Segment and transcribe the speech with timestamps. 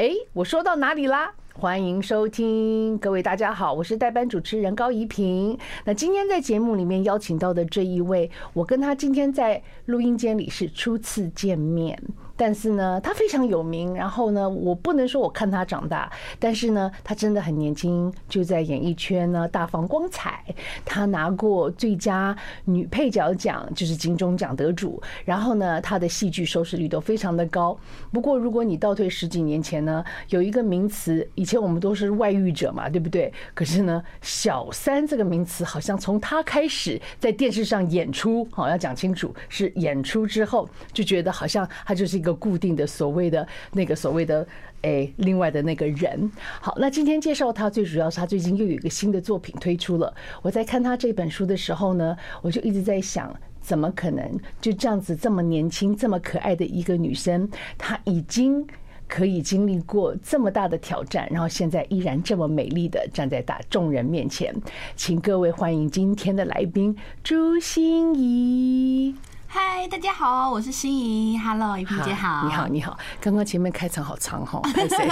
[0.00, 1.30] 哎，我说到哪里啦？
[1.52, 5.58] 欢迎收听，各位大家好，我是代班主持人高怡平。
[5.84, 12.02] 那今天在节目里面邀请到的这一位，我跟他今天在录音间里是初次见面。
[12.40, 13.94] 但是呢，他非常有名。
[13.94, 20.42] 然后呢，我不能说我看他长大，但是呢，他真的很年轻，就在演艺圈呢大放光彩。
[20.82, 22.34] 他拿过最佳
[22.64, 25.02] 女配角奖，就是金钟奖得主。
[25.26, 27.78] 然后呢，他的戏剧收视率都非常的高。
[28.10, 33.30] 不过，如果你倒退十几年前呢，有一个名词，以前我们都是外遇者嘛，对不对？
[33.52, 42.29] 可是呢，小三这个名词好像从他开始在电视上演出，好，要讲清楚，是演出之后就觉得好像他就是一个。
[42.34, 44.46] 固定的所谓的那个所谓的
[44.82, 46.30] 诶，另外的那个人。
[46.60, 50.12] 好，那今天介绍他，最主要是他最近又有一个新的作品推出了。
[50.42, 58.66] 我在看他这本书的时候呢，我就一直在想，怎么可能就这样子这么年轻、这么可爱的一个女生，她已经
[59.06, 64.54] 可以经历过这么大的挑战，然后现在依然这么美丽的站在大众人面前。
[64.96, 69.14] 请各位欢迎今天的来宾朱心怡。
[69.52, 71.36] 嗨，大家好，我是心怡。
[71.36, 72.44] Hello，怡萍姐好。
[72.46, 72.96] 你好，你好。
[73.20, 74.62] 刚刚前面开场好长哈，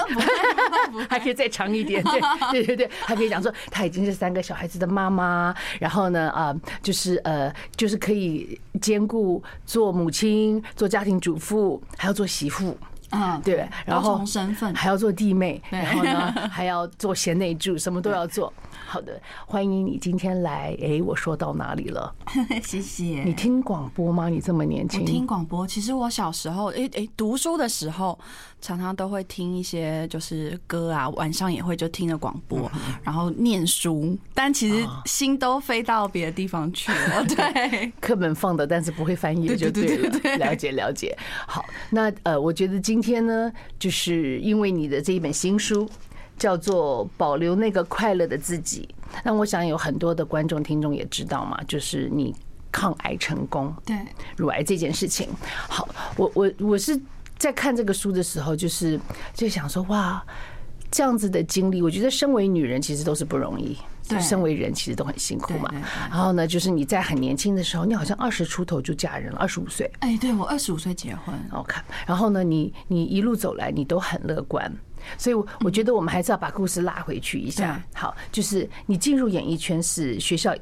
[1.11, 2.01] 还可以再长一点。
[2.05, 2.21] 对
[2.63, 12.79] 对对对，还可以讲说她已经是三个小孩子的妈妈，然后呢，啊，就是呃，就是可以兼顾做母亲、做家庭主妇，还要做媳妇。
[13.11, 18.53] 嗯，对，然后身份还要做弟妹，然后呢还要做贤内助，什么都要做。
[18.91, 20.75] 好的，欢迎你今天来。
[20.81, 22.15] 哎，我说到哪里了？
[22.65, 23.23] 谢谢。
[23.23, 24.31] 你听广播吗？
[24.31, 25.03] 你这么年轻？
[25.03, 25.67] 我听广播。
[25.67, 28.19] 其实我小时候，哎哎，读书的时候
[28.63, 32.71] 常常都会听一些就是歌啊，晚上也会就听着广播，
[33.03, 34.17] 然后念书。
[34.33, 37.23] 但其实心都飞到别的地方去了。
[37.29, 40.37] 对，课本放的，但是不会翻页就对了。
[40.39, 41.15] 了解了解。
[41.47, 45.87] 好，那呃，我觉得今天呢，就是因为你的这一本新书。
[46.39, 48.89] 叫做保留那个快乐的自己。
[49.25, 52.35] 那我想有很多的观众听众也知道嘛，就是你
[52.71, 53.97] 抗癌成功，对
[54.37, 55.29] 乳癌这件事情。
[55.69, 57.01] 好，我我我是
[57.39, 59.01] 在看这个书的时候，就是
[59.35, 60.23] 就想说，哇，
[60.91, 65.73] 这样子的经历，我觉得身为女人其实都是不容易，就身为人其实都很辛苦嘛。
[66.11, 69.91] 然后呢，就是你在很年轻的时候，你好像二十出头就嫁人了，二十五岁。
[70.01, 71.35] 哎，对我二十五岁结婚。
[71.53, 74.71] OK，然后呢，你你一路走来，你都很乐观。
[75.17, 77.83] 所以，我觉得我们还是要把故事拉回去一下。
[77.95, 80.55] 好，就是你进入演艺圈是学校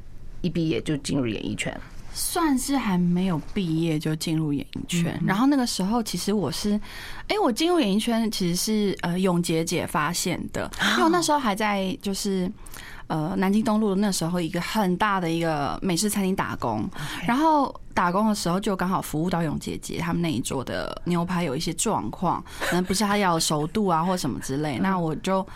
[0.43, 1.75] 一毕业就进入演艺圈，
[2.13, 5.21] 算是还没有毕业就进入演艺圈。
[5.27, 6.81] 然后那个时候，其实我是，
[7.29, 12.51] 哎，我进入演艺圈其实是呃永杰姐发现的，因为我那时候还在就是。
[13.09, 16.89] 呃，南京东路那时候一个很大的一个美式餐厅打工，
[17.27, 25.47] 然后打工的时候就刚好服务到永姐姐他们那一桌的牛排有一些状况，可能不是他要熟度啊或什么之类，那我就。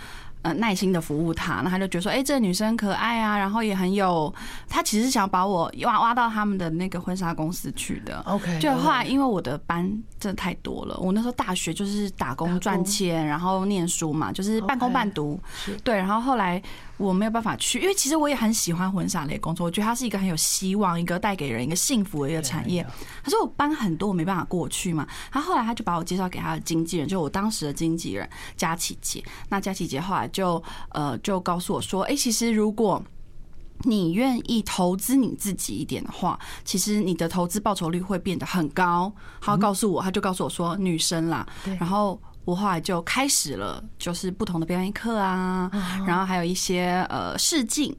[0.42, 4.34] 呃，耐心的服务他，那他就觉得说，哎，这个女生可爱啊，然后也很有，
[4.70, 8.22] 他其实想把我挖挖到他们的那个婚纱公司去的。
[8.24, 9.84] OK，就后来因为我的班
[10.18, 15.38] 真的太多了，我那时候大学就是打工赚钱，然后念书嘛，就是半工半读。
[15.84, 16.62] 对，然后后来
[17.00, 22.86] 我没有办法去，因为其实我也很喜欢婚纱类工作，我觉得它是一个很有希望、一个带给人一个幸福的一个产业。
[23.22, 25.06] 他说我班很多，我没办法过去嘛。
[25.30, 29.22] 他后来他就把我介绍给他的经纪人，就我当时的经纪人佳琪姐。
[29.48, 30.30] 那佳琪姐后来。
[30.32, 33.02] 就呃，就告诉我说，哎，其实如果
[33.82, 39.12] 你愿意投资你自己一点的话，其实你的投资报酬率会变得很高。
[39.40, 41.44] 他告诉我，他就告诉我说，女生啦，
[41.80, 45.70] 然后我后来就开始了，就是不同的表演课啊，
[46.04, 47.96] 然后还有一些呃试镜。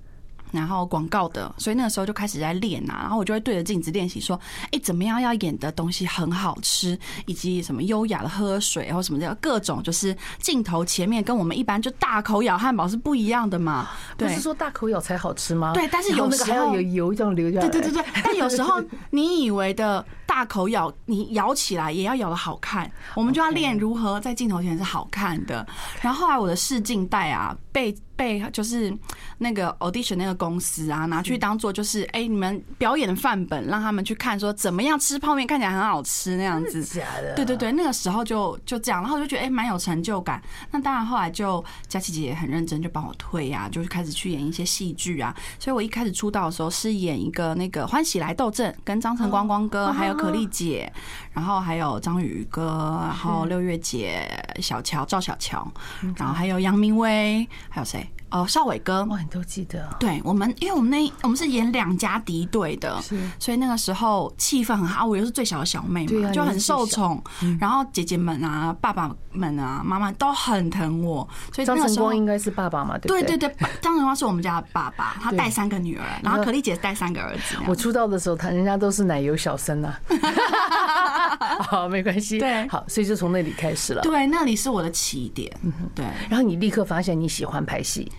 [0.51, 4.39] 然后广告的，所以那个时候就开始在练啊，然后我就会对着镜子练习说，
[4.71, 13.89] 哎，怎么样要演的东西很好吃，以及什么优雅的喝水或什么的，各种就是镜头前面跟我们一般就大口咬汉堡是不一样的嘛。
[14.17, 15.73] 不是说大口咬才好吃吗？
[15.73, 17.69] 对，但是 有时候有油这样流下来。
[17.69, 25.65] 对对对对，但有时候你以为的大口咬，你咬起来也要咬的好看，我们就要练如何在镜头前是好看的。
[26.01, 27.95] 然后后来我的试镜带啊被。
[28.21, 28.95] 被就是
[29.39, 36.83] 那个 audition 那个公司啊，拿去当做就是哎，你们表演的范本，让他们去看说怎么样吃泡面看起来很好吃那样子。
[36.83, 37.33] 假的？
[37.33, 40.39] 对对对，那个时候就就这样，然后我就觉得哎，蛮有成就感。
[40.69, 45.35] 那当然后来就佳琪姐也很认真，就帮我推呀，就是开始去演一些戏剧啊。
[45.57, 50.93] 所以我一开始出道的时候是演一个那个欢喜来斗阵，跟张晨光光哥，还有可丽姐，
[51.33, 54.29] 然后还有张宇哥，然后六月姐、
[54.61, 55.67] 小乔赵小乔，
[56.15, 58.07] 然后还有杨明威，还有谁？
[58.31, 59.87] 哦，少伟哥，哇，你都记得？
[59.99, 65.05] 对，我们因为我们那我们是演两家敌对的，是，所以那个时候气氛很好。
[65.05, 67.21] 我又是最小的小妹嘛，就很受宠。
[67.59, 71.27] 然后姐姐们啊、爸爸们啊、妈妈都很疼我。
[71.53, 72.97] 所以张晨光应该是爸爸嘛？
[72.99, 77.57] 对对对，张晨光是我们家的爸爸，他带三个女儿，然后可丽姐带三个儿子。
[77.67, 79.99] 我出道的时候，他人家都是奶油小生啊。
[81.67, 82.39] 好，没关系。
[82.39, 84.01] 对，好，所以就从那里开始了。
[84.01, 85.51] 对，那里是我的起点。
[85.93, 88.09] 对，然后你立刻发现你喜欢拍戏。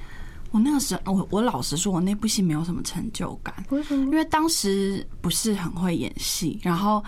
[0.53, 3.53] 我那个时候，我我老实说，我那部戏没有什么成就感。
[3.71, 4.05] 为什么？
[4.05, 7.03] 因为当时不是很会演戏，然后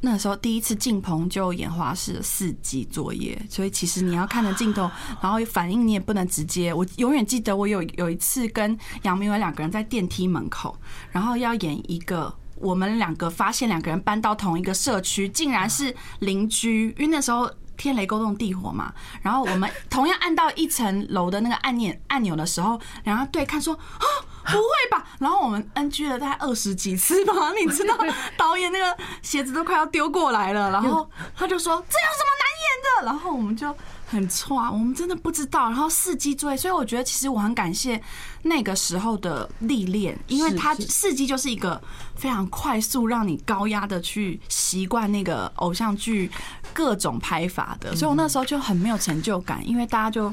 [0.00, 4.90] 那个时候第一次进棚就演花式的四机作业，所以其实你要看着镜头，
[5.22, 6.72] 然后反应你也不能直接。
[6.72, 10.76] 我永远记得我有有一次跟杨明伟两个人在电梯门口，
[11.10, 17.50] 然后要演一个我们两个发现两个人搬到同一个社区，竟然是邻居，因为那时候。
[17.76, 18.92] 天雷勾动地火嘛，
[19.22, 24.06] 然后我们 同样按到一层楼的那个按钮按钮的时候，然后对看说啊，
[24.44, 25.06] 不会吧？
[25.18, 27.96] 然后我们 NG 了大概二十几次吧，你知道
[28.36, 33.06] 导演那个鞋子都快要丢过来了，然后他就说这有什么难演的？
[33.06, 33.74] 然后我们就。
[34.08, 35.68] 很错啊，我们真的不知道。
[35.68, 38.00] 然后四机追，所以我觉得其实我很感谢
[38.42, 41.82] 那个时候的历练，因为它四机就是一个
[42.14, 46.30] 非常快速让你高压的去习惯那个偶像剧
[46.72, 50.32] 各种拍法的，所以我那时候就很没有成就感，因为大家就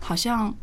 [0.00, 0.54] 好像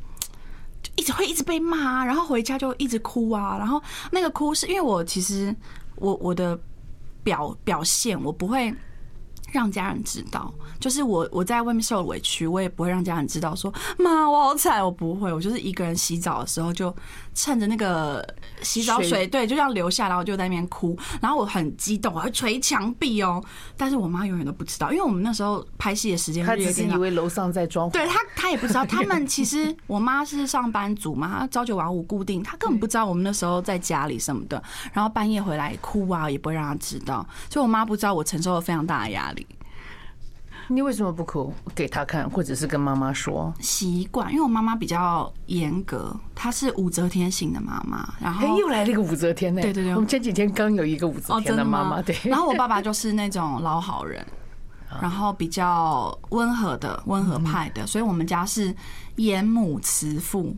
[0.84, 3.82] 就一直会一直被骂啊，然后回家就一直哭啊，然后
[4.12, 5.56] 那个哭是因为我其实
[5.96, 6.60] 我我的
[7.24, 8.72] 表表现我不会。
[9.52, 13.56] 让家人知道，就是我我在外面受了委屈，我也不会让家人知道。
[13.56, 16.96] 说妈，我好惨，我不会，我就是一个人洗澡的时候，就
[17.34, 18.26] 趁着那个
[18.62, 20.98] 洗澡水，对，就这样流下来，然后就在那边哭。
[21.22, 23.44] 然后我很激动，我还捶墙壁哦。
[23.78, 28.86] 但是我妈永远都不知道，因为我们那时候拍戏的时间，她只是以为楼上在装潢，对她，她也不知道。
[28.86, 34.62] 他们其实我妈是上班族嘛，她朝九晚五固定，她根本不知道我们那时候在家里什么的。
[34.92, 37.26] 然后半夜回来哭啊，也不会让她知道。
[37.50, 39.48] 所以我妈不知道我承受了非常大的压力。
[40.74, 43.54] 你为什么不哭给他看，或者是跟妈妈说？
[43.60, 48.08] 习惯，因为我妈妈比较严格，她是武则天型的妈妈。
[48.22, 49.62] 然后又来了一个武则天呢？
[49.62, 52.02] 对对对，我们前几天刚有一个武则天的妈妈。
[52.02, 52.16] 对。
[52.24, 54.26] 然后我爸爸就是那种老好人，
[55.02, 58.74] 然后比较温和的温和派的，所以我们家是
[59.18, 60.56] 严母慈父。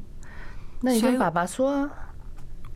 [0.80, 1.90] 那你跟爸爸说啊。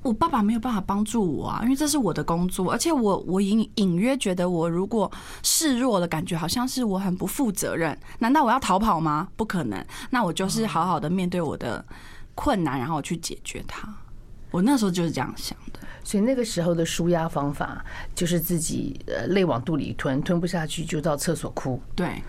[0.08, 5.12] 我爸爸没有办法帮助我啊，因为这是我的工作，而且我我隐隐约觉得，我如果
[5.44, 7.98] 示弱的感觉，好像是我很不负责任。
[8.20, 9.28] 难道我要逃跑吗？
[9.36, 11.86] 不可能，那我就是好好的面对我的
[12.36, 13.94] 困难，然后去解决它。
[14.50, 15.80] 我那时候就是这样想的。
[16.04, 17.84] 所以那个时候的舒压方法
[18.16, 21.82] 就是自己呃泪往肚里吞，吞不下去就到厕所哭。
[21.94, 22.24] 对，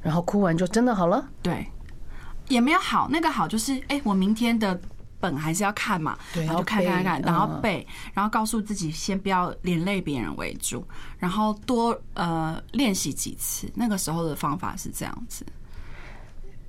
[0.00, 1.28] 然后哭完就真的好了。
[1.42, 1.66] 对，
[2.48, 4.80] 也没有好，那个好就是哎，我明天的。
[5.24, 10.86] 本还是要看嘛，然后看看看，然后背，然后告诉自己先不要连累别人为主，
[11.18, 13.66] 然后多呃练习几次。
[13.74, 15.46] 那个时候的方法是这样子，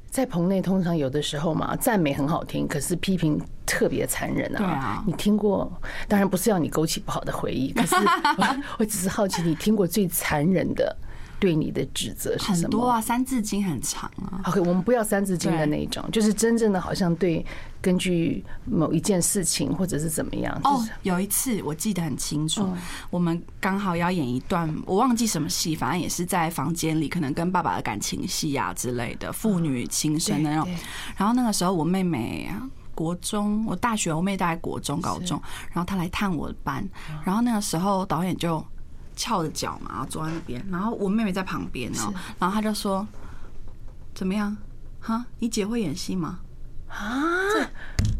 [0.09, 4.57] 在棚内通常有的时候嘛，赞美很好听，可是批评特别残忍啊。
[4.57, 5.69] 对啊，你听过？
[6.07, 7.95] 当然不是要你勾起不好的回忆，可是
[8.79, 10.95] 我只是好奇，你听过最残忍的？
[11.39, 12.57] 对你的指责是什么？
[12.63, 14.41] 很多啊，《三字经》很长啊。
[14.45, 17.45] OK，我们不要《三字经》的那一种，就是真正的好像对
[17.81, 20.59] 根据某一件事情或者是怎么样。
[20.63, 22.67] 哦，有一次我记得很清楚，
[23.09, 30.69] 我们刚好要演一段，我忘记什么戏，反正也是在房间里，可能跟爸爸的感情戏啊之类的，父女情深的那种。
[31.17, 32.49] 然后那个时候我妹妹
[32.93, 36.87] 国中，我大学我妹大概国中高中，然后她来探我的班，
[37.25, 38.65] 然后那个时候导演就。
[39.15, 43.07] 翘着脚嘛，然后坐在那边，然后我妹妹在旁边哦，然后她就说
[44.13, 44.55] ：“怎么样？
[44.99, 46.39] 哈，你姐会演戏吗？
[46.95, 47.19] 啊，
[47.53, 47.67] 这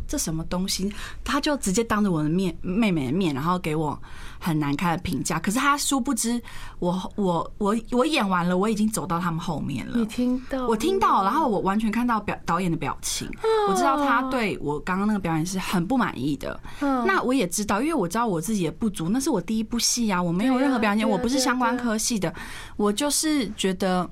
[0.08, 4.00] 这什么东西？”他就直接当着我的面，妹妹的面，然后给我。
[4.38, 6.39] 很难看的评价，可是他殊不知
[6.77, 9.98] 我，我我我我演完了，我已经走到他们后面了。
[9.98, 10.67] 你听到？
[10.67, 13.27] 我听到，然后我完全看到表导演的表情，
[13.67, 16.60] 我知道他对我刚刚那个表演是很不满意的。
[16.79, 22.32] 那我也知道，因为我知道我自己的不足，那是我第一部戏啊，我没有任何表演，我不是相关科系的，
[22.77, 24.08] 我就是觉得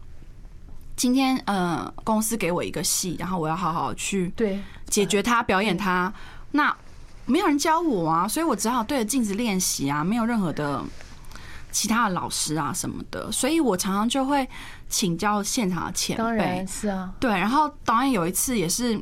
[0.95, 6.13] 今天呃公司给我一个戏，然后我要好好去对解决它，表演它，
[6.51, 6.75] 那。
[7.25, 10.83] 没有人教我啊，所以我只好对着镜子练习啊，没有任何的
[11.71, 14.45] 其他的老师啊什么的，所以我常常就会
[14.89, 16.21] 请教现场的前辈。
[16.21, 17.31] 当然是啊，对。
[17.31, 19.01] 然后导演有一次也是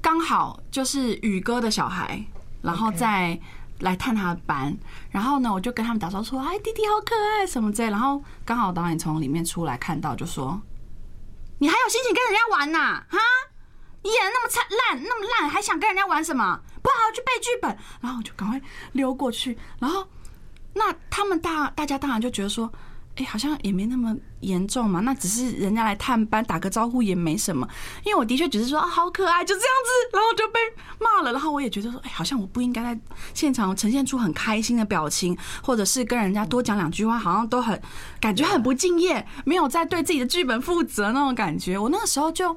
[0.00, 2.24] 刚好就是宇哥的小孩，
[2.60, 3.36] 然后再
[3.80, 4.72] 来探他的班，
[5.10, 10.62] 然后呢，我就跟他们打招呼说：“哎，弟弟好可爱什么之类。”然后刚好导演从里面出来看到，就说
[11.62, 13.04] ：“你还有心情跟人家玩呐？
[13.08, 13.18] 哈？”
[14.02, 16.60] 你演的那么惨烂，那么烂，还想跟人家玩什么？
[16.82, 17.78] 不好好去背剧本。
[18.00, 18.60] 然后我就赶快
[18.94, 20.04] 溜过去，然后
[20.74, 22.68] 那他们大大家当然就觉得说。
[23.16, 27.66] 哎，好像也没那么严重嘛，那只是人家来探班打个招呼也没什么。
[28.04, 30.60] 因为我的确只是说啊，好可爱，就这样子，然后就被
[31.00, 31.32] 骂了。
[31.32, 33.00] 然后我也觉得说，哎，好像我不应该在
[33.32, 37.80] 现场呈现出很开心的表情，或者是跟人家多讲两句话，好像都很
[38.20, 41.78] 感觉很不敬业，没有在对自己的剧本负责那种感觉。
[41.78, 42.52] 我那个时候就，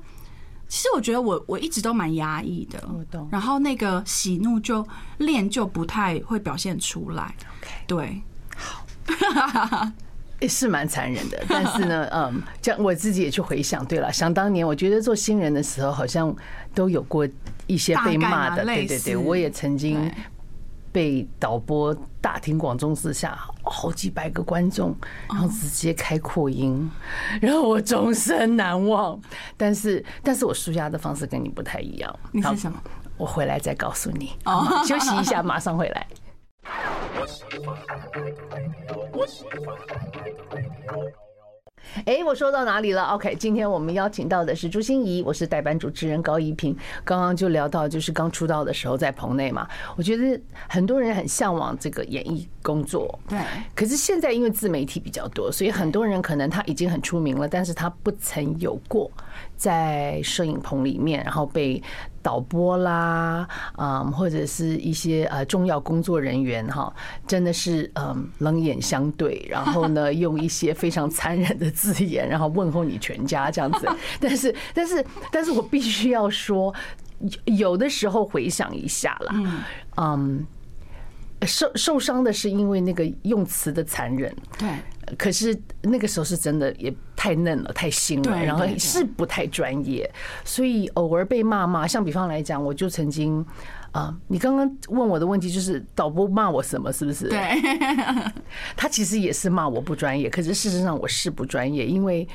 [0.68, 3.30] 其实我觉得我我一直都蛮压抑的，我懂。
[3.32, 4.86] 然后那个喜怒就
[5.20, 7.36] 练就不太会表现出来。
[7.88, 8.22] 对，
[8.58, 8.84] 好。
[10.40, 16.36] 也是蛮残忍的，但是呢， 嗯，这样我自己也去回想，对了，想当年，我觉得做新人的时候，好像
[16.74, 17.28] 都有过
[17.68, 20.12] 一些被骂的，对对对，我也曾经
[20.92, 24.96] 被导播大庭广众之下，好几百个观众，
[25.30, 26.90] 然后直接开扩音，
[27.42, 29.20] 然后我终身难忘。
[29.58, 32.20] 但是，但是我舒压的方式跟你不太一样。
[32.32, 32.78] 你是什么？
[33.18, 34.34] 我回来再告诉你。
[34.86, 36.06] 休息一下，马上回来。
[42.06, 46.76] 哎，我说到哪里了？OK，今天我们邀请到的是朱心怡，我是代班主持人高一平。
[47.04, 53.18] 刚刚就聊到，就是刚出道的时候在棚内嘛，我觉得很多人很向往这个演艺工作。
[53.28, 53.40] 对。
[53.74, 59.10] 可是现在因为自媒体比较多，所以很多人可能他已经很出名了，但是他不曾有过
[59.56, 61.82] 在摄影棚里面，然后被。
[62.26, 66.92] 导播啦，嗯，或者是一些呃重要工作人员哈，
[67.28, 73.88] 真的是嗯冷眼相对，然后呢用一些非常残忍的字眼，然后问候你全家这样子。
[74.20, 76.74] 但是，但是，但是我必须要说，
[77.46, 79.36] 有的时候回想一下啦，
[79.98, 80.44] 嗯，
[81.46, 84.68] 受受伤的是因为那个用词的残忍，对。
[85.18, 90.10] 可是那个时候是真的也太嫩了，太新了，然后是不太专业，
[90.44, 91.88] 所以偶尔被骂骂。
[91.88, 93.46] 像比方来讲，我就曾经
[93.92, 97.30] 啊，你刚刚问我的问题就是导播骂我什么，是不是？
[97.30, 97.40] 对，
[98.76, 102.28] 他其实也是骂我不专业，可是事实上我是不专业，因为。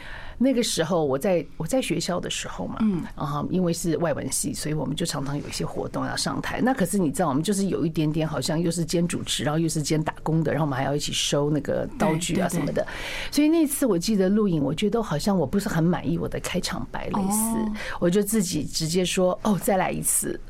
[0.42, 6.62] 那个时候我在我在学校的时候嘛，嗯，然后因为是外文系，所以我们就常常有一些活动要上台。
[6.62, 12.86] 那可是你知道，我们就是有一点点好像又是兼主持，然后又是兼打工的，然后我们还要一起收那个道具啊什么的。
[13.30, 20.40] 所以那次我记得录影，我觉得好像我不是很满意我的开场白，类似，我就自己直接说：“哦，再来一次。”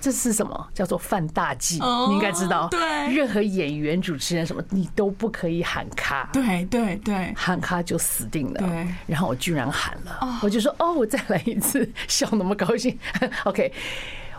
[0.00, 0.68] 这是什么？
[0.72, 2.68] 叫做犯大忌，你应该知道。
[2.68, 2.80] 对，
[3.14, 6.30] 任何演员、主持人什么，你都不可以喊卡。
[6.32, 8.60] 对对对，喊卡就死定了。
[8.60, 12.98] 对，然后我居然喊了，我就说：“哦，我再来一次， 笑那么高兴。”
[13.44, 13.70] OK，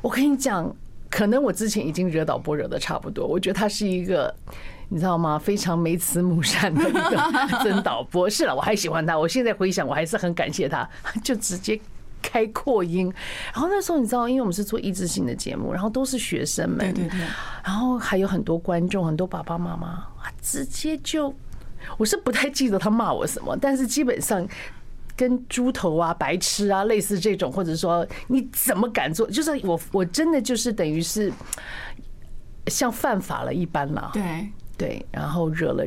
[0.02, 0.68] 我跟你讲，
[1.12, 4.34] 可能我之前已经惹导播惹的差不多，我觉得他是一个，
[4.90, 5.38] 你知道吗？
[5.38, 7.24] 非常没慈母善的一个
[7.64, 8.28] 真导播。
[8.28, 10.90] 是了，我还喜欢他，我现在回想，我还是很感谢他，
[11.24, 11.80] 就直接。
[12.22, 13.12] 开扩音，
[13.54, 17.20] 然后那时候你知道，因为我们是做益智性的节目，然后都是学生们，对对对，
[17.64, 20.06] 然后还有很多观众，很多爸爸妈妈，
[20.42, 21.34] 直接就，
[21.98, 24.48] 我是不太记得他骂我什么，但是基本上
[25.16, 31.32] 跟猪头啊、白痴啊类似这种，或者说你怎么敢做，就是我我真的就是等于是
[32.68, 34.48] 像犯法了一般了，对。
[34.78, 35.86] 对，然后惹了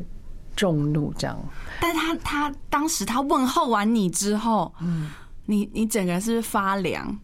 [0.54, 1.36] 众怒这样。
[1.80, 5.10] 但是他他当时他问候完你之后，嗯。
[5.46, 7.18] 你你整个人是不是发凉？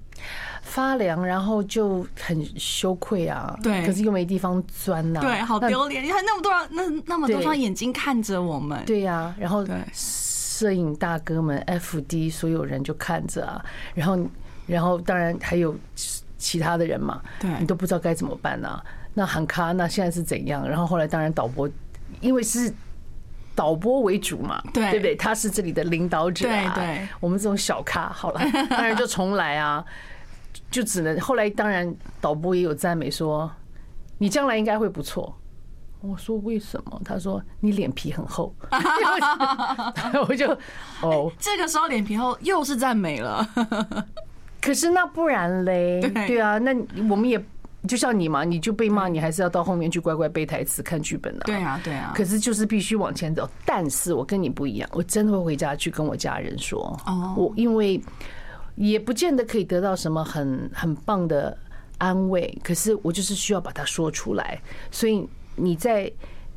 [0.63, 3.59] 发凉，然后就很羞愧啊。
[3.63, 5.21] 对，可是又没地方钻呐。
[5.21, 6.05] 对，好丢脸！
[6.05, 8.85] 你看那么多人，那那么多双眼睛看着我们。
[8.85, 13.65] 对呀，然后摄影大哥们、FD 所有人就看着啊。
[13.95, 14.19] 然后，
[14.67, 15.75] 然后当然还有
[16.37, 17.23] 其他的人嘛。
[17.41, 18.79] 对，你都不知道该怎么办呢？
[19.15, 20.69] 那喊卡，那现在是怎样？
[20.69, 21.69] 然后后来当然导播，
[22.21, 22.73] 因为是。
[23.61, 25.15] 导播为主嘛，对，对不对？
[25.15, 26.73] 他是这里的领导者啊。
[26.75, 28.41] 对对，我们这种小咖，好了，
[28.71, 29.85] 当然就重来啊，
[30.71, 33.51] 就只能后来当然导播也有赞美说，
[34.17, 35.37] 你将来应该会不错。
[36.01, 36.99] 我说为什么？
[37.05, 38.55] 他说你脸皮很厚。
[40.27, 40.51] 我就
[41.03, 43.47] 哦，这个时候脸皮厚又是赞美了。
[44.59, 46.01] 可是那不然嘞？
[46.27, 46.75] 对啊，那
[47.11, 47.39] 我们也。
[47.89, 51.45] 就像你嘛，你就被骂，你还是要到后面去乖乖背台词、看剧本的。
[51.45, 52.13] 对啊，对啊。
[52.15, 53.49] 可是就是必须往前走。
[53.65, 56.99] 但是我跟你不一样，我真的会回家去跟我家人说。
[57.07, 57.35] 哦。
[57.37, 57.99] 我因为
[58.77, 61.57] 也不见得可以得到什么很很棒的
[61.99, 64.61] 安慰，可是我就是需要把它说出来。
[64.91, 66.13] 所以你在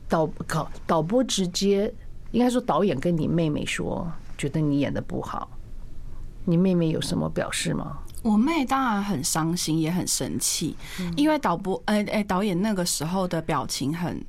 [0.09, 1.91] 导考导播直接
[2.31, 4.05] 应该说导演跟你妹妹说，
[4.37, 5.49] 觉得你演的不好，
[6.43, 7.97] 你妹妹有什么表示吗？
[8.23, 10.75] 我妹当然很伤心，也很生气，
[11.15, 14.25] 因为导播，呃，哎，导演那个时候的表情很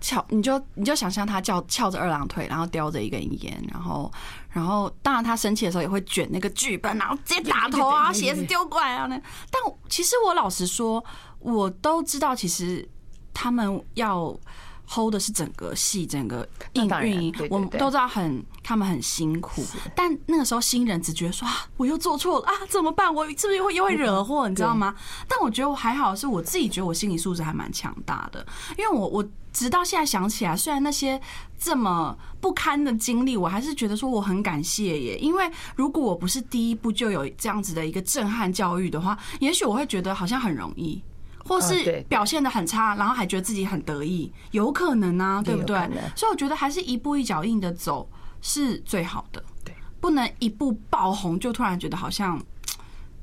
[0.00, 4.12] 翘，你就你就想象他翘翘着二郎腿，然后叼着一根烟，然后
[4.50, 9.20] 然后当然他生气的时候也会卷那个剧本，然后直接打头啊，鞋子丢过来啊那。
[9.50, 11.04] 但其实我老实说，
[11.40, 12.88] 我都知道，其实
[13.32, 14.38] 他们要。
[14.86, 16.84] hold 的是整个戏，整个运
[17.22, 19.62] 营，我们都知道很他们很辛苦。
[19.94, 23.14] 但那个时候新人只觉得说啊，我又做错了啊，怎么办？
[23.14, 24.48] 我是不是又会又会惹祸？
[24.48, 24.92] 你知道吗？
[25.28, 28.44] 但我觉得我还好，是我自己觉得我心理素质还蛮强大的。
[28.76, 31.20] 因为我我直到现在想起来，虽然那些
[31.58, 35.18] 这么不堪的经历，我还是觉得说我很感谢耶。
[35.18, 41.00] 因为如果我不是第一步就有这样子的一个震撼教育的话，也许我会觉得好像很容易。
[41.46, 45.76] 或是表现的很差，然后还觉得自己很得意，有可能啊，对不对？
[46.16, 48.08] 所以我觉得还是一步一脚印的走
[48.44, 52.40] 是最好的，对，不能一步爆红就突然觉得好像。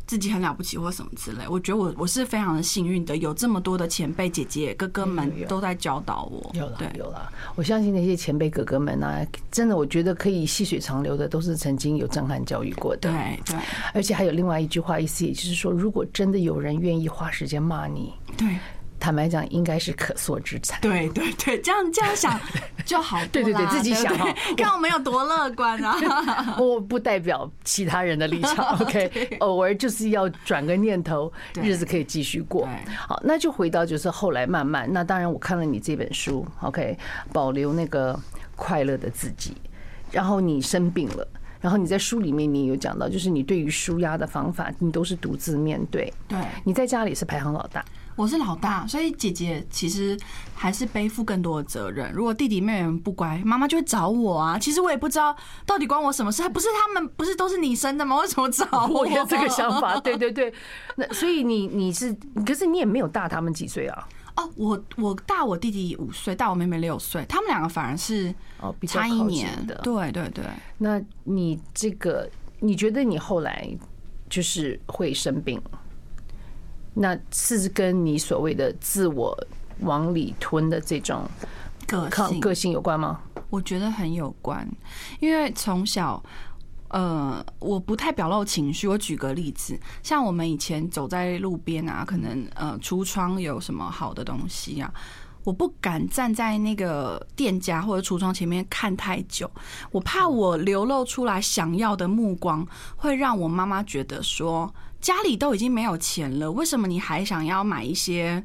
[0.07, 6.51] 自己很了不起或什么之类，我觉得我我是非常的幸运的，有这么多的前辈姐姐哥哥们都在教导我。
[6.53, 13.09] 有了，有了，我相信那些前辈哥哥们呢，真的，我觉得可以细水长流的，都是曾经有震撼教育过的。
[13.09, 13.59] 对对，
[13.93, 18.57] 而且还有另外一句话，意思也就是说，如果真的有人愿意花时间骂你，对。
[19.01, 20.79] 坦白讲，应该是可塑之才。
[20.79, 22.39] 对对对，这样这样想
[22.85, 23.19] 就好。
[23.31, 24.15] 对对对，自己想，
[24.55, 26.55] 看我们有多乐观啊！
[26.61, 28.77] 我不代表其他人的立场。
[28.79, 32.69] OK，偶尔就是要转个念头，日子可以继续过。
[32.95, 34.87] 好，那就回到就是后来慢慢。
[34.93, 36.95] 那当然，我看了你这本书，OK，
[37.33, 38.17] 保留那个
[38.55, 39.57] 快乐的自己。
[40.11, 41.27] 然后你生病了，
[41.59, 46.13] 然后你在书里面你有讲到，就是你对于舒压的方法，你都是独自面对。
[46.27, 47.83] 对，你在家里是排行老大。
[48.15, 50.17] 我是老大，所以姐姐其实
[50.53, 52.11] 还是背负更多的责任。
[52.11, 54.59] 如果弟弟妹妹不乖，妈妈就会找我啊。
[54.59, 58.17] 其实我也不知道到底关我什么事，还不是他们，不是都是你生的吗？
[58.17, 59.01] 为什么找我？
[59.01, 60.53] 我有这个想法，对对对。
[60.95, 62.15] 那所以你你是，
[62.45, 64.07] 可是你也没有大他们几岁啊？
[64.35, 69.75] 哦，我我大我弟弟五岁，大我妹妹六岁，他们两个反而是哦差一年的。
[69.83, 70.45] 对对对。
[70.77, 73.67] 那你这个，你觉得你后来
[74.29, 75.61] 就是会生病？
[76.93, 79.37] 那是跟你所谓的自我
[79.79, 81.23] 往里吞的这种
[81.87, 83.21] 个性个性有关吗？
[83.49, 84.67] 我觉得很有关，
[85.19, 86.21] 因为从小，
[86.89, 88.87] 呃，我不太表露情绪。
[88.87, 94.93] 我举个例子，像我们以前走在路边啊，可能呃橱窗有什么好的东西啊，
[95.43, 99.49] 我不敢站在那个店家或者橱窗前面看太久，
[99.91, 104.73] 我怕我流露出来想要的目光会让我妈妈觉得说。
[105.01, 108.43] 家里都已经没有钱了，为什么你还想要买一些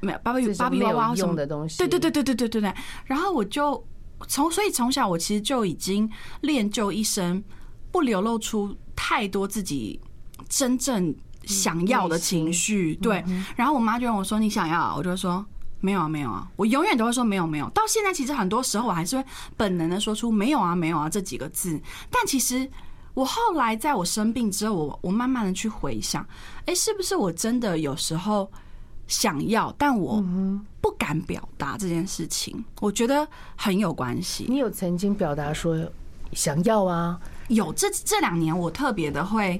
[0.00, 1.78] 没有芭比芭比娃娃什么的东西？
[1.78, 2.74] 对对对对对对对对。
[3.04, 3.84] 然后我就
[4.28, 6.08] 从所以从小我其实就已经
[6.42, 7.42] 练就一身
[7.90, 10.00] 不流露出太多自己
[10.48, 11.12] 真正
[11.44, 12.94] 想要的情绪。
[12.96, 13.24] 对。
[13.56, 15.44] 然后我妈就问我说：“你想要？”我就说
[15.80, 19.24] ：“没有啊，没有啊。”我永远都会说：“没有，没有。”到现在其实很多时候我还是会
[19.56, 22.70] 本能的说出“没有啊，没有啊”这几个字，但其实。
[23.16, 26.22] 我后来在我生病之后，我我慢慢的去回想，
[26.66, 28.46] 哎，是不是我真的有时候
[29.06, 30.22] 想要，但我
[30.82, 32.62] 不敢表达这件事情？
[32.78, 33.26] 我觉得
[33.56, 34.44] 很有关系。
[34.46, 35.74] 你有曾经表达说
[36.32, 37.18] 想要啊？
[37.48, 39.58] 有，这这两年我特别的会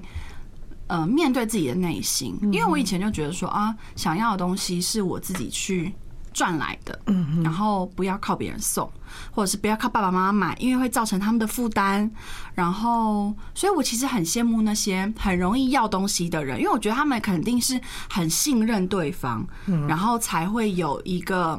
[0.89, 5.95] 呃面对自己的内心，因为我以前就觉得说啊，想要的东西是我自己去。
[6.37, 8.93] 赚来的，嗯，然后不要靠别人送，
[9.31, 12.11] 或者是不要靠爸爸妈妈买，因为会造成他们的负担。
[12.55, 19.47] 然后，所以我其实很羡慕那些很容易要东西的人，因为我觉得他们肯定是很信任对方，
[19.89, 21.59] 然后才会有一个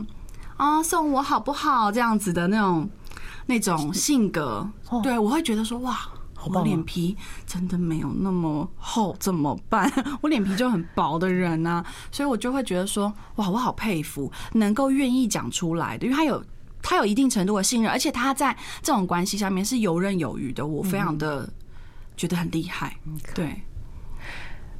[0.57, 2.87] 啊送我好不好这样子的那种
[3.47, 4.69] 那种性格。
[5.01, 5.97] 对，我会觉得说哇。
[6.45, 9.91] 我脸皮真的没有那么厚，怎么办？
[10.21, 16.43] 我脸皮就很薄的人啊，所以我就会觉得说，哇，我好佩服能够愿意讲出来的，因为他有
[16.81, 21.49] 他有一定程度的信任，而且他在这种关系上面是游刃有余的，我非常的
[22.15, 22.95] 觉得很厉害。
[23.33, 23.61] 对，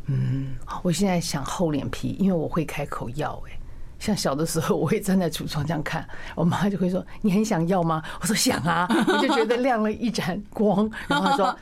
[0.06, 3.60] 嗯，我现在想厚脸皮，因为我会开口要，哎。
[3.99, 11.60] 像小的时候，我会站在橱窗这样看，我妈就会说：“你很想要吗？”我说：“想啊。”我就觉得亮了一盏光，然后她说：“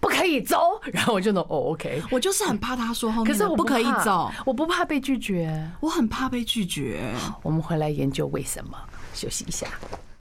[0.00, 0.58] 不可以走。”
[0.92, 2.02] 然后我就能哦，OK。
[2.10, 7.00] 我就是很怕他说后面，可是我不可以走，我不怕被拒绝，我很怕被拒绝。
[7.42, 8.76] 我们回来研究为什么，
[9.14, 9.66] 休息一下。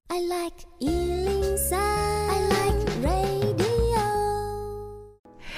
[0.08, 0.54] I like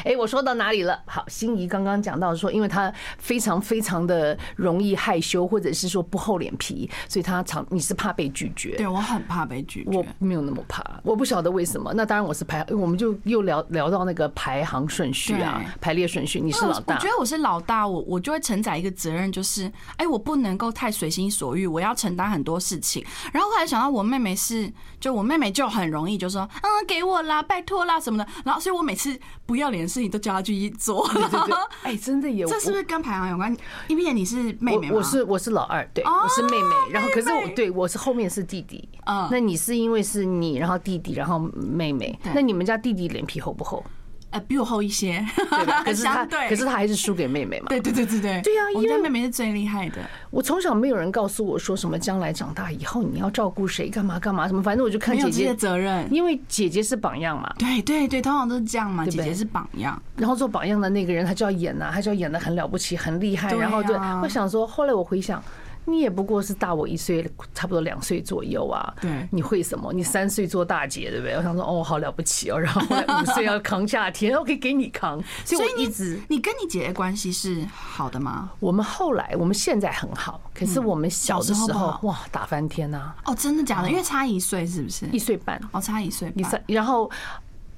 [0.04, 1.00] 哎，我说到哪里了？
[1.06, 8.76] 好，心仪刚刚讲到说，因为他非常非常的容易害羞，或者是说不厚脸皮，所以他常你是怕被拒绝。
[8.78, 11.94] 对，我很怕被拒绝，我没有那么怕，我不晓得为什么。
[11.94, 16.40] 那当然我是排，我们就又聊聊到那个排行顺序啊，排列顺序。
[16.40, 23.04] 你是老大，我觉得我是老大，我我就会承载一个责任，就是哎，我不能够太随心所欲，我要承担很多事情。
[23.34, 28.28] 然后后来想到我妹妹是，就我妹妹就很容易就说，嗯，给我啦，拜托啦什么的。
[28.46, 31.10] 然后所以我每次不要脸的事情都叫他去做。
[31.82, 33.56] 哎，真的有，这是不是跟排行有关？
[33.88, 34.96] 因为你是妹妹吗？
[34.96, 36.76] 我是我是老二，对，我是妹妹。
[36.92, 38.88] 然后可是我对我是后面是弟弟。
[39.06, 42.18] 嗯，那你是因为是你，然后弟弟，然后妹妹。
[42.34, 43.84] 那你们家弟弟脸皮厚不厚？
[44.30, 45.84] 呃，比我厚一些，对吧？
[45.84, 47.68] 可是他， 可是他还是输给妹妹嘛。
[47.70, 49.98] 对对对对对，对呀，因为妹妹是最厉害的。
[50.30, 57.54] 我从小没有人告诉我说什么将来长大以后你要照顾谁，干嘛干嘛什么，反正我就看姐姐的责任，因为姐姐是榜样嘛。
[57.58, 63.54] 对对对，通常都是这样嘛，姐姐是榜样，然后做榜样的那个人他就要演呐，他就要演的很了不起，很厉害。
[63.56, 65.42] 然后就，我想说，后来我回想。
[65.90, 67.24] 你也不过是大我一岁，
[67.54, 68.94] 差不多两岁左右啊。
[69.02, 69.94] 对，你会什么？
[69.94, 71.34] 你三岁做大姐，对不对？
[71.36, 72.60] 我想说，哦，好了不起哦。
[72.60, 75.24] 然后五岁要扛夏天，我可以给你扛。
[75.46, 78.52] 所以你只，你跟你姐姐关系是好的吗？
[78.60, 83.14] 我们后来，我们现在很好，可是我们小的时候，哇，打翻天呐！
[83.26, 83.90] 哦，真的假的？
[83.90, 85.06] 因为差一岁，是不是？
[85.08, 85.58] 一岁半。
[85.72, 86.64] 哦，差一岁半。
[86.68, 87.10] 然后。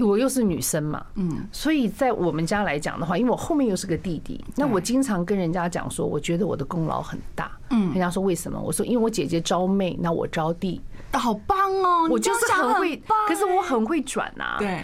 [0.04, 8.60] 我又是女生嘛，嗯，所以在我们家来讲的话，因为我后面又是个弟弟，那我经常跟人家讲说，我觉得我的功劳很大，嗯，人家说为什么？
[8.60, 10.82] 我说因为我姐姐招妹，那我招弟，
[11.12, 14.84] 好棒哦，我就是很会，可是我很会转呐，对，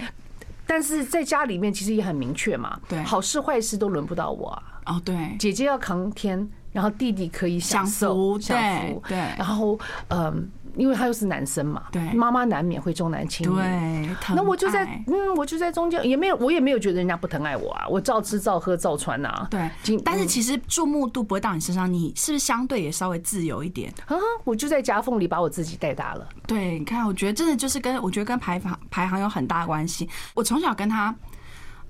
[0.68, 10.50] 但是在家里面其实也很明确嘛，对，好事坏事都轮不到我啊，哦，对，姐姐要扛天，然后弟弟可以享受享福，对，然后嗯。
[10.76, 19.70] 因为他又是男生嘛，对，妈妈难免会重男轻女，对，那我就在嗯，我就在中间，也没有，我也没有觉得人家不疼爱我啊，我照吃照喝照穿呐，对，
[20.04, 23.94] 但是其实注目度不会到你身上，你是不是相对也稍微自由一点？
[24.08, 26.28] 啊，我就在夹缝里把我自己带大了。
[26.48, 30.10] 对，你看，我觉得真的就是跟我觉得跟排行排行有很大关系。
[30.34, 31.16] 我从小跟他。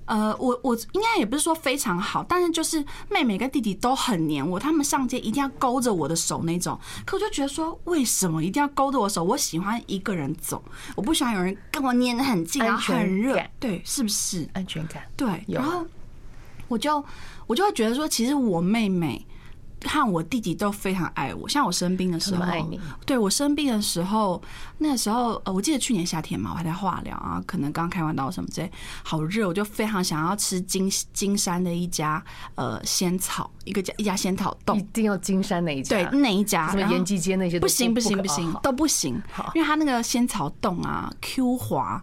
[0.06, 6.78] 呃，我我应该也不是说非常好，但是就是妹妹跟弟弟都很黏我，他们上街一定要勾着我的手那种。
[7.04, 9.22] 可我就觉得说，为什么一定要勾着我手？
[9.22, 10.62] 我喜欢一个人走，
[10.94, 13.40] 我不喜欢有人跟我黏得很近，然后很热。
[13.60, 15.02] 对，是不是安全感？
[15.16, 15.84] 对，然后
[16.68, 17.04] 我就
[17.46, 19.26] 我就会觉得说，其实我妹妹。
[19.86, 22.80] 和我弟弟都非常爱我，像我生病的时候，爱你。
[23.04, 24.40] 对，我生病的时候，
[24.78, 28.70] 那个时候呃，我记得去年夏天嘛，我还在化疗啊，可能刚开完刀什么之类，
[29.02, 32.22] 好热，我就非常想要吃金金山的一家
[32.54, 36.70] 呃仙草，一个家一家仙草冻，一定要金山那一家，对，那一家？
[36.70, 39.20] 什么延吉街那些不行不行不行都不行，
[39.54, 42.02] 因为它那个仙草冻啊，Q 滑。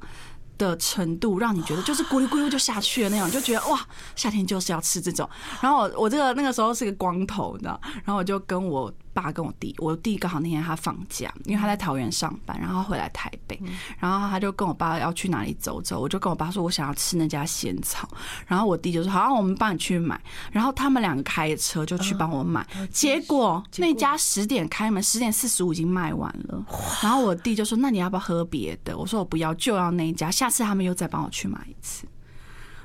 [0.57, 3.79] 的程度让你觉得就是咕噜咕噜就下去了那种，就觉得哇，
[4.15, 5.29] 夏天就是要吃这种。
[5.61, 13.59] 然后我我这个那个时候是个光头，你知道，然后我就跟我爸跟我弟，我弟刚好那天他放假，因为他在桃园上班，然后回来台北，
[13.99, 18.09] 然后他就跟我爸要去哪里走走，我就跟我爸说，我想要吃那家仙草，
[18.47, 20.19] 然后我弟就说好，我们帮你去买，
[20.51, 26.65] 然后他们两个开车就去帮我买，结果那家十点开门，十点四十五已经卖完了，
[27.01, 28.97] 然后我弟就说，那你要不要喝别的？
[28.97, 32.07] 我说我不要，就要那一家，下次他们又再帮我去买一次。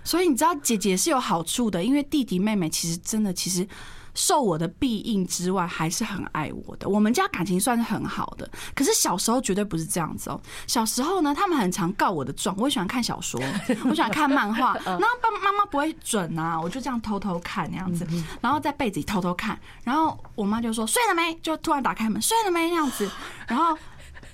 [0.04, 3.66] 所以你知道姐姐是有好处的，因为弟弟妹妹其实真的其实。
[4.18, 6.88] 受我的庇应之外，还是很爱我的。
[6.88, 10.40] 我们家感情算是很好的，可是小时候绝对不是这样子哦。
[10.66, 12.52] 小时候呢，他们很常告我的状。
[12.58, 13.40] 我喜欢看小说，
[13.88, 18.04] 我喜欢看漫画，然后爸爸妈妈不会准啊，我就这样偷偷看那样子，
[18.40, 21.32] 然后在被子里偷偷看，然后我妈就说睡了没？
[21.36, 22.68] 就突然打开门，睡了没？
[22.70, 23.08] 那样子，
[23.46, 23.78] 然后。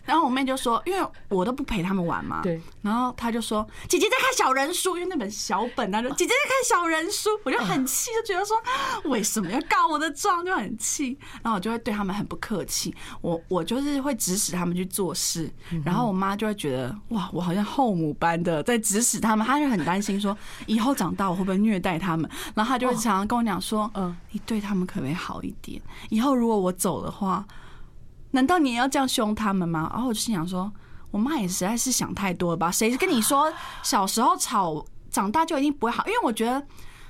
[0.05, 2.61] 然后我妹就说：“因为我都不陪他们玩嘛。”对。
[2.83, 8.57] 然后她就说：“姐姐在看小人书，因为那本小本，她说 姐姐在看小人书。”我就很气，就觉得说
[9.11, 11.19] 为什么要告我的状，就很气。
[11.43, 15.51] 然后我就会对他们很不客气，我我就是会指使他们去做事。
[15.85, 20.37] 然后我妈就会觉得哇，我好像后母般的在指使他们，她就很担心说
[20.67, 22.31] 以后长大我会不会虐待他们。
[22.55, 25.81] 然后她就会常常跟我讲说：“嗯，你对他们可不可以好一点？
[26.11, 27.45] 以后如果我走的话。”
[28.35, 29.89] 难道你也要这样凶他们吗？
[29.93, 30.71] 然后我就心想说，
[31.13, 32.69] 我妈也实在是想太多了吧？
[32.69, 33.51] 谁跟你说
[33.85, 36.05] 小时候吵，长大就一定不会好？
[36.07, 36.61] 因为我觉得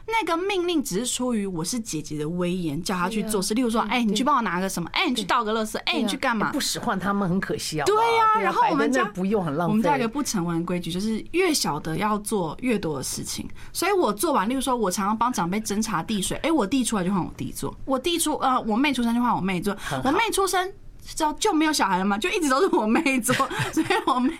[0.06, 3.54] 那个命令只是出于我是姐姐的威严，叫她去做事。
[3.54, 4.86] 例如说，哎，你去帮我拿个什么？
[4.92, 5.78] 哎，你去倒个垃圾？
[5.86, 6.52] 哎，你去干嘛？
[6.52, 7.86] 不使唤他们很可惜啊。
[7.86, 9.70] 对呀，然后我们家不用很浪费。
[9.70, 13.48] 我们家有个不成文规矩，就是越小的要做越多的事情。
[13.72, 20.70] 所以我做完，例如说，我常常帮长辈斟茶递水，哎，我弟出来就换我弟做，我弟出呃，我妹出生就换我妹做，我妹出生。
[21.04, 23.34] 知道就没有小孩了嘛，就一直都是我妹做，
[23.72, 24.32] 所以我妹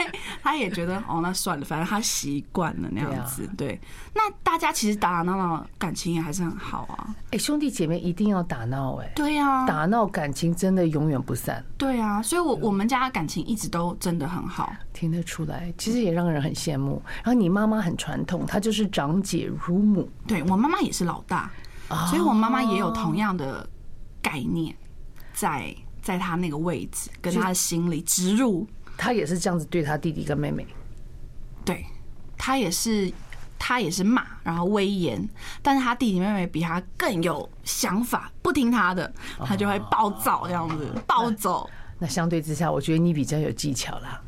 [0.43, 3.47] 她也觉得哦，那算了，反正她习惯了那样子。
[3.57, 3.81] 对，对，
[4.15, 7.15] 那大家其实打打闹闹，感情也还是很好啊。
[7.31, 9.13] 哎，兄弟姐妹一定要打闹哎。
[9.15, 11.65] 对呀，打闹感情真的永远不散。
[11.77, 15.73] 对啊，所以我我们家感情一直都真的很好，听得出来。
[15.77, 17.03] 其实也让人很羡慕。
[17.23, 20.09] 然后你妈妈很传统，她就是长姐如母。
[20.27, 21.51] 对，我妈妈也是老大，
[22.09, 23.69] 所以我妈妈也有同样的
[24.23, 24.75] 概念
[25.33, 25.75] 在。
[26.05, 28.65] 在他那个位置，跟他的心里植入，
[28.97, 30.65] 他也是这样子对他弟弟跟妹妹。
[31.65, 31.85] 对，
[32.37, 33.11] 他也是，
[33.59, 35.27] 他也是骂，然后威严，
[35.63, 39.13] 但是他弟弟妹妹比他更有想法，不听他的，
[39.45, 41.69] 他就会暴躁这样子，暴走。
[41.99, 44.21] 那相对之下，我觉得你比较有技巧啦。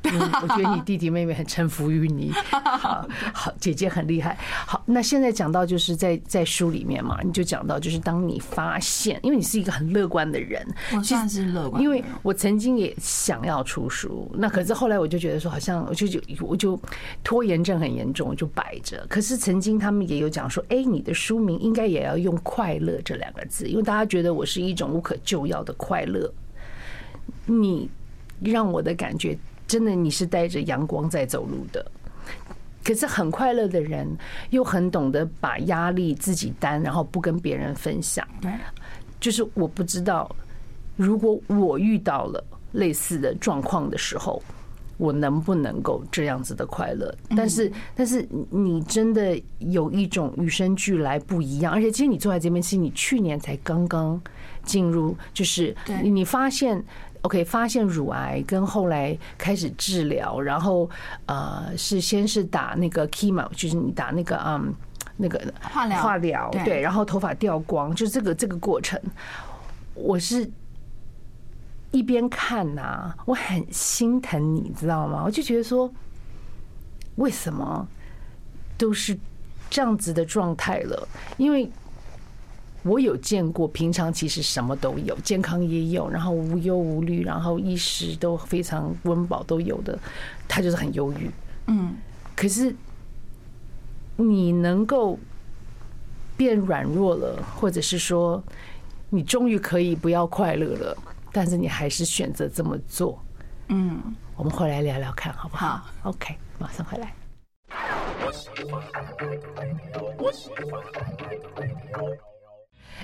[0.42, 2.32] 我觉得你弟弟妹妹很臣服于你。
[2.52, 4.38] 好，好，姐姐很厉害。
[4.66, 11.82] 好，那现在讲到就是在在书里面嘛，你就讲到就是当你发现，因为你是一个很乐观的人，我算是乐观。
[11.82, 16.80] 因为我曾经也想要出书，那可是后来我就觉得说，好像我就就我就
[17.24, 19.04] 拖延症很严重，我就摆着。
[19.08, 26.32] 可是曾经他们也有讲说，哎，你的书名应该也要用“快乐”这两个字，因为大家觉得我是一种无可救药的快乐。
[27.46, 27.88] 你
[28.42, 31.84] 让我的感觉真的，你是带着阳光在走路的。
[32.84, 34.06] 可是很快乐的人，
[34.50, 38.24] 又很懂得把压力自己担，然后不跟别人分享。
[38.40, 38.52] 对，
[39.18, 40.30] 就是我不知道，
[40.94, 44.40] 如果我遇到了类似的状况的时候，
[44.98, 47.12] 我能不能够这样子的快乐？
[47.36, 54.20] 但是，但是你真的有一种与生俱来不一样，而且其实你坐在这边，是你去年才刚刚
[54.62, 56.80] 进入，就是你发现。
[57.26, 60.88] OK，发现乳癌跟后来开始治疗，然后
[61.26, 64.72] 呃是先是打那个 chemo，就是你打那个嗯
[65.16, 69.00] 那个化疗化疗对，然后头发掉光，就这个这个过程，
[69.94, 70.48] 我是
[71.90, 75.24] 一边看呐、啊，我很心疼你知道吗？
[75.26, 75.92] 我就觉得说，
[77.16, 77.84] 为什么
[78.78, 79.18] 都是
[79.68, 81.08] 这样子的状态了？
[81.38, 81.68] 因为。
[82.86, 89.98] 我有见过，平常其实什么都有，健康也有，然后无忧无虑，然后衣食都非常温饱都有的，
[90.46, 91.28] 他就是很忧郁。
[91.66, 91.96] 嗯，
[92.36, 92.72] 可是
[94.14, 95.18] 你能够
[96.36, 98.40] 变软弱了，或者是说
[99.10, 100.96] 你终于可以不要快乐了，
[101.32, 103.18] 但是你还是选择这么做。
[103.68, 104.00] 嗯，
[104.36, 105.82] 我们回来聊聊看好不好？
[106.02, 107.12] 好，OK，马上回来。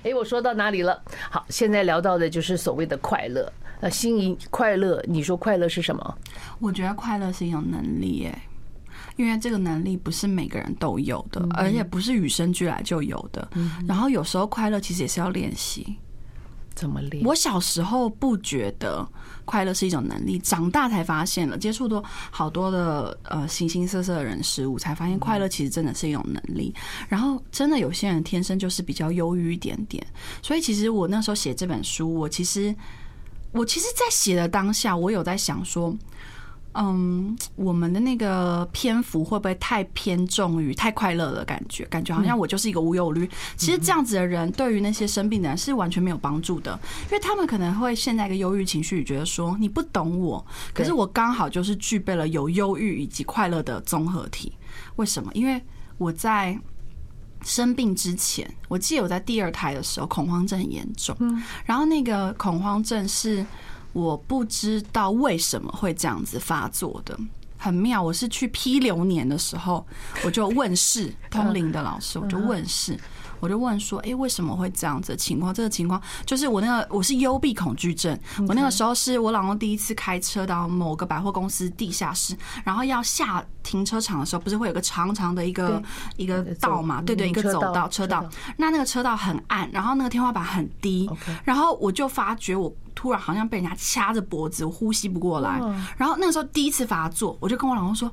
[0.03, 1.03] 哎，我说到哪里了？
[1.31, 3.53] 好，现在聊到的就是所谓的快乐。
[3.81, 6.19] 那心仪快乐，你说快乐是什么？
[6.61, 8.43] 我觉得快乐是一种能力，哎，
[9.17, 13.49] 因为这个能力不是每个人都有的，而且不是与生俱来就有的。
[13.87, 15.97] 然后有时候快乐其实也是要练习。
[16.75, 17.25] 怎么练？
[17.25, 19.07] 我小时候不觉得
[19.45, 26.75] 快乐是一种能力，长大才发现了，接触多好多的呃形形色色的人事物，才发现快乐其实真的是一种能力。
[27.09, 30.07] 然后真的有些人天生就是比较忧郁一点点，
[30.43, 32.75] 所以其实我那时候写这本书，我其实
[33.53, 35.97] 我其实，在写的当下，我有在想说。
[36.75, 41.85] 嗯，我们的那个篇幅会不会太偏重于太快乐的感觉？
[41.87, 43.29] 感觉好像我就是一个无忧无虑。
[43.57, 50.43] 其实这样子的人，对于那些生病的人是完全没有帮助的，因为他们可能会陷在一个忧郁情绪里，觉得说你不懂我。
[50.73, 54.53] 可是我刚好就是具备了有忧郁以及快乐的综合体。
[54.97, 55.31] 为什么？
[55.35, 55.63] 因为
[55.99, 56.59] 我在
[57.45, 61.15] 生病之前，我记得我在第二胎的时候恐慌症很严重，
[61.67, 63.45] 然后那个恐慌症是。
[63.93, 67.19] 我不知道为什么会这样子发作的，
[67.59, 68.03] 很妙。
[68.03, 69.87] 我是去批流年的时候，
[70.25, 72.99] 我就问事 通灵的老师，我就问事。
[73.43, 75.53] 我就问说，哎，为什么会这样子的情况？
[75.53, 78.17] 这个情况就是我那个我是幽闭恐惧症。
[78.47, 85.83] 我那个时候是我老公第一次开车到某个百货公司地下室，然后要下停车场的时候，不是会有个长长的一个
[86.17, 87.03] 一个道嘛？
[87.03, 88.25] 对对，一个走道车道。
[88.57, 91.11] 那那个车道很暗，然后那个天花板很低，
[91.43, 95.61] 然后我就发觉我突然好像被人家掐着脖子，我呼吸不过来。
[95.97, 98.09] 然后那个时候第一次发作，我就跟我老公说。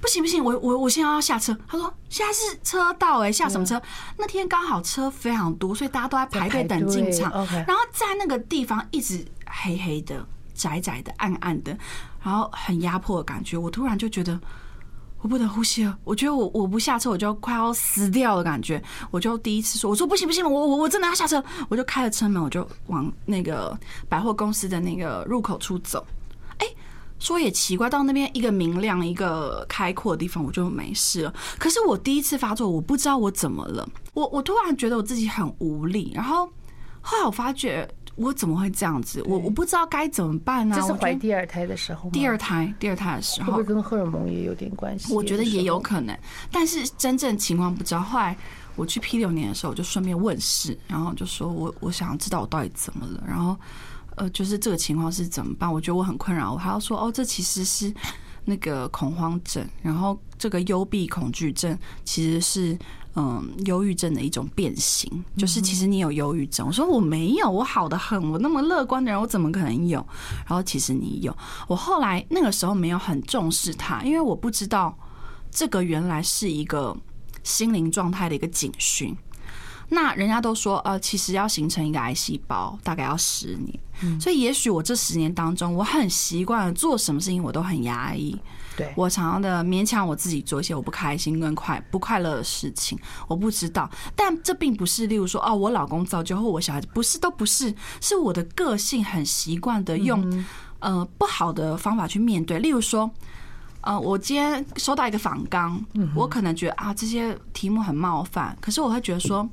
[0.00, 1.56] 不行不行，我我我现在要下车。
[1.68, 3.80] 他说现在是车道哎，下什么车？
[4.16, 7.30] 那天刚好车非常多，所以大家都在排队等进场。
[7.46, 11.76] 然后在那个地方一直黑黑的、窄窄的、暗暗的，
[12.22, 13.58] 然后很压迫的感觉。
[13.58, 14.40] 我突然就觉得
[15.20, 18.82] 我不能呼吸了，我觉得我我不下车我就快要死掉的感觉。
[19.10, 21.44] 我就第一次说，我说不行不行，我我我真的要下车。
[21.68, 26.06] 我就开了车门，我就往那个百货公司的那个入口处走。
[27.20, 31.34] 说也奇怪，到那边一个明亮、一个开阔的地方，我就没事了。
[31.58, 33.88] 可是我第一次发作，我不知道我怎么了。
[34.14, 36.50] 我我突然觉得我自己很无力，然后
[37.00, 39.22] 后来我发觉我怎么会这样子？
[39.26, 40.80] 我我不知道该怎么办呢、啊？
[40.80, 42.10] 这是怀第二胎的时候吗？
[42.12, 45.12] 第二胎，第二胎的时候，会不会跟荷尔蒙也有点关系？
[45.14, 46.18] 我觉得也有可能，
[46.50, 48.00] 但是真正情况不知道。
[48.00, 48.36] 后来
[48.76, 53.56] 我去 P 六年的时候，我就顺便问事，然后就说我我想要知道我到底怎么了，然后
[54.20, 55.72] 呃，就是这个情况是怎么办？
[55.72, 57.92] 我觉得我很困扰，我还要说哦，这其实是
[58.44, 62.78] 那个恐慌症，然后这个幽闭恐惧症其实是。
[63.16, 66.64] 嗯，忧郁症的一种变形，就是其实你有忧郁症。
[66.64, 69.98] 我说我没有，我好的很，我那么乐观的人，我怎么可能有？
[70.46, 71.36] 然后其实你有。
[71.66, 74.96] 我后来那个时候没有很重视它，因为我不知道
[75.50, 76.96] 这个原来是一个
[77.42, 79.14] 心灵状态的一个警讯。
[79.92, 83.78] 那人家都说，呃，其实要形成一个癌细胞，大概要十年。
[84.18, 88.34] 所以也许我这十年当中，我很习惯做什么事情，我都很压抑。
[88.76, 92.98] 对，我常常的勉强我自己做一些我不开心跟快不快乐的事情，
[93.28, 100.46] 我不知道，但这并不是，例如说哦，我老公造就或我小孩子，不是，都不是，是我的个性很习惯的用
[100.78, 102.58] 呃不好的方法去面对。
[102.60, 103.10] 例如说，
[103.82, 109.46] 呃，我今天收到一个访纲，我可能觉得啊这些题目很冒犯，可是我会觉得说。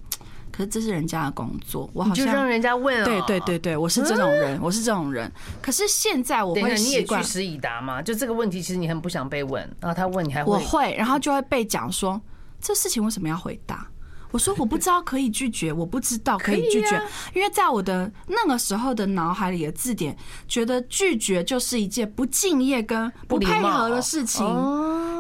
[0.58, 3.04] 可是这是人家的工作，我好像就让人家问。
[3.06, 5.32] 对对对对，我是这种人，我是这种人。
[5.62, 8.02] 可是现在我会习惯，你也据实以答嘛？
[8.02, 12.20] 就这个问题，其实你很不想被问，然后他问你还会，我会，然后就会被讲说
[12.60, 13.88] 这事情为什么要回答？
[14.32, 17.00] 我说我不知道可以拒绝，我不知道可以拒绝，
[17.36, 20.18] 因为在我的那个时候的脑海里的字典，
[20.48, 24.44] 觉得拒绝就是一件不敬业跟不配合的事情，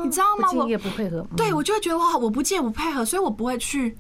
[0.03, 0.49] 你知道吗？
[0.51, 3.95] 不敬业不配合，对我就会觉得哇，我不敬业不配合，所以我不会去。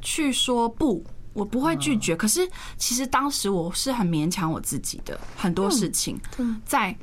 [0.00, 2.16] 去说不，我不会拒绝。
[2.16, 6.20] 可是其实当时我是很勉强我自己的很多事情，
[6.64, 6.96] 在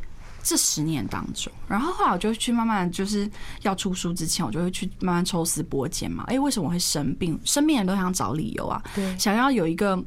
[0.43, 1.51] 这十年当中。
[1.67, 3.29] 然后后来我就去慢慢，就是
[3.61, 6.23] 要出书之前，我就会去慢慢抽丝剥茧嘛。
[6.27, 7.39] 哎，为什么我会生病？
[7.43, 8.81] 生病人都想找理由啊，
[9.17, 10.03] 想要有一个。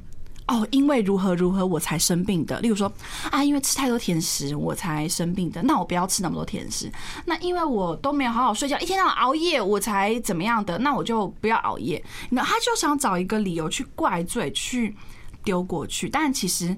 [0.50, 2.58] 哦，因为如何如何我才生病的。
[2.58, 2.92] 例如说
[3.30, 5.62] 啊，因为吃太多甜食我才生病的。
[5.62, 6.90] 那我不要吃那么多甜食。
[7.24, 10.76] 那因为我都没有好好睡觉，一天到晚熬夜我才怎么样的。
[10.78, 12.04] 那我就不要熬夜。
[12.30, 14.96] 那他就想找一个理由去怪罪，去
[15.44, 16.08] 丢过去。
[16.08, 16.76] 但其实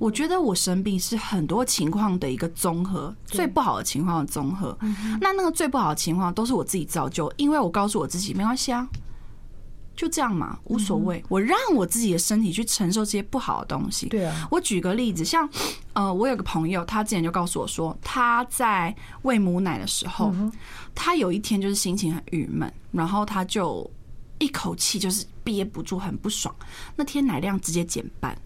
[0.00, 4.76] 我觉得我生病是很多情况的一个综合，最不好的情况的综合。
[5.20, 8.88] 那那个最不好的情况都是我自己造就，因为我告诉我自己没关系啊。
[9.96, 11.22] 就这样嘛，无所谓。
[11.28, 14.08] 我让我自己的身体去承受这些不好的东西。
[14.08, 14.48] 对啊。
[14.50, 15.48] 我举个例子，像
[15.92, 20.34] 呃，我有个朋友，他之前就告诉我说，他在喂母奶的时候，
[20.94, 23.88] 他有一天就是心情很郁闷，然后他就
[24.38, 26.54] 一口气就是憋不住，很不爽。
[26.96, 28.36] 那天奶量直接减半。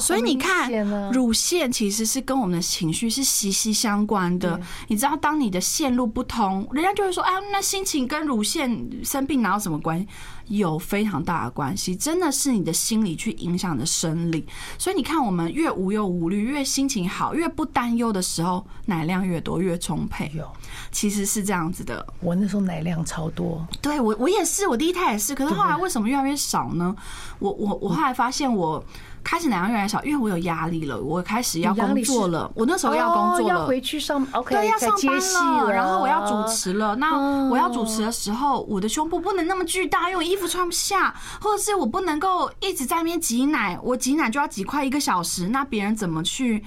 [0.00, 0.70] 所以你看，
[1.12, 4.60] 乳腺其实是跟我们的情绪是息息相关的。
[4.88, 10.06] 你知道，当你的线路不通，人家就会说：“啊，那心情跟乳腺生病哪有什么关系？”
[10.48, 14.46] 有非常大的关系，真的是你的心理去影响的生理。
[14.76, 20.30] 所以你看，我们越无忧无虑，越心情好，越不担忧的时候，奶量越多，越充沛。
[20.34, 20.46] 有，
[20.92, 22.06] 其实是这样子的。
[22.20, 25.34] 我那时候奶量超多，对我我也是，我第一胎也是。
[25.34, 26.94] 可是后来为什么越来越少呢？
[27.38, 28.84] 我我我后来发现我。
[29.24, 31.00] 开始奶量越来越少，因为我有压力了。
[31.00, 35.72] 我开始要工作了，我那时候要工作了，要回去上，OK，对，要上班了。
[35.72, 46.62] 然后我要主持了，那我要主持的时候，我的胸部不能那么巨大，因为我衣服穿不下，或者是我不能够一直在那边挤奶，我挤奶就要挤快一个小时，那别人怎么去？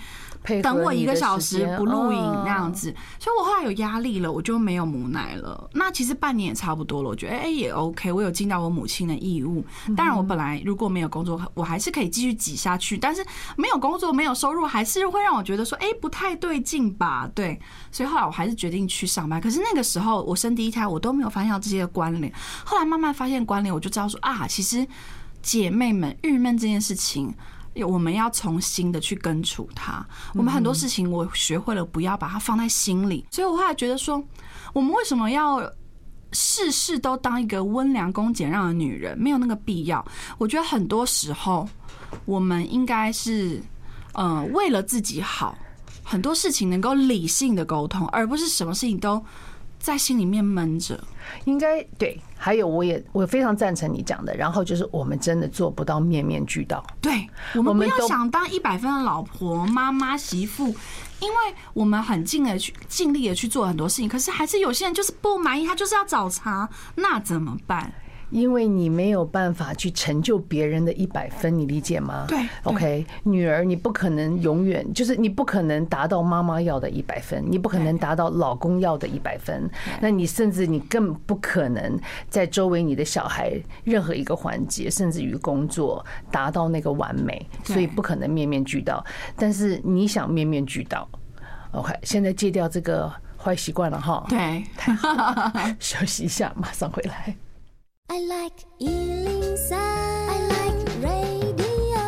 [0.61, 5.69] 等我一个小时不录影那样子，所以我后来有压力了，我就没有母奶了。
[5.73, 9.65] 那其实半年也差不多了，我觉得哎也 OK，我有尽到我母亲的义务。
[9.95, 12.97] 当然，我本来如果没有工作，我还是可以继续挤下去。
[12.97, 13.25] 但是
[13.57, 17.29] 没有工作、没有收入，还是会让我觉得说，哎，不太对劲吧？
[17.35, 17.59] 对，
[17.91, 19.41] 所以后来我还是决定去上班。
[19.41, 22.31] 可是那个时候我生第一胎，我都没有发现到这些关联。
[22.63, 24.87] 后来慢慢发现关联，我就知道说啊，其实
[25.41, 27.33] 姐妹们郁闷这件事情。
[27.83, 30.05] 我们要重新的去根除它。
[30.33, 33.25] 我们很多事情，我学会了不要把它放在心里。
[33.31, 34.23] 所以我后来觉得说，
[34.73, 35.59] 我们为什么要
[36.33, 39.17] 事事都当一个温良恭俭让的女人？
[39.17, 40.05] 没有那个必要。
[40.37, 41.67] 我觉得很多时候，
[42.25, 43.61] 我们应该是，
[44.13, 45.57] 呃，为了自己好，
[46.03, 49.23] 很多事情能够理性的沟通，而不是什么事情都
[49.87, 51.01] 在心里面闷着。
[51.45, 52.19] 应该对。
[52.37, 54.35] 还有，我也我非常赞成你讲的。
[54.35, 56.85] 然后就是，我们真的做不到面面俱到。
[57.01, 60.65] 对，我们不要想当一百分的老婆、妈妈、媳妇，
[61.19, 61.37] 因为
[61.73, 64.09] 我们很尽力的去尽力的去做很多事情。
[64.09, 67.91] 可是还是有些人就是不满意，他就是要找茬，那怎么办？
[68.29, 72.25] 因为你没有办法去成就别人的一百分，你理解吗？
[72.27, 79.69] 对，OK，女儿，你不可能永远就是你不可能达到妈妈要的一百分，你不可能达到老公要的一百分，
[80.01, 81.97] 那你甚至你更不可能
[82.29, 89.03] 在周围你的小孩任何一个环节，甚至于工作达到那个完美，所以不可能面面俱到。
[89.37, 91.07] 但是你想面面俱到
[91.71, 94.25] ，OK，现在戒掉这个坏习惯了哈。
[94.27, 94.63] 对，
[95.79, 97.33] 休息一下，马上回来。
[98.09, 101.99] I like 103, I like radio。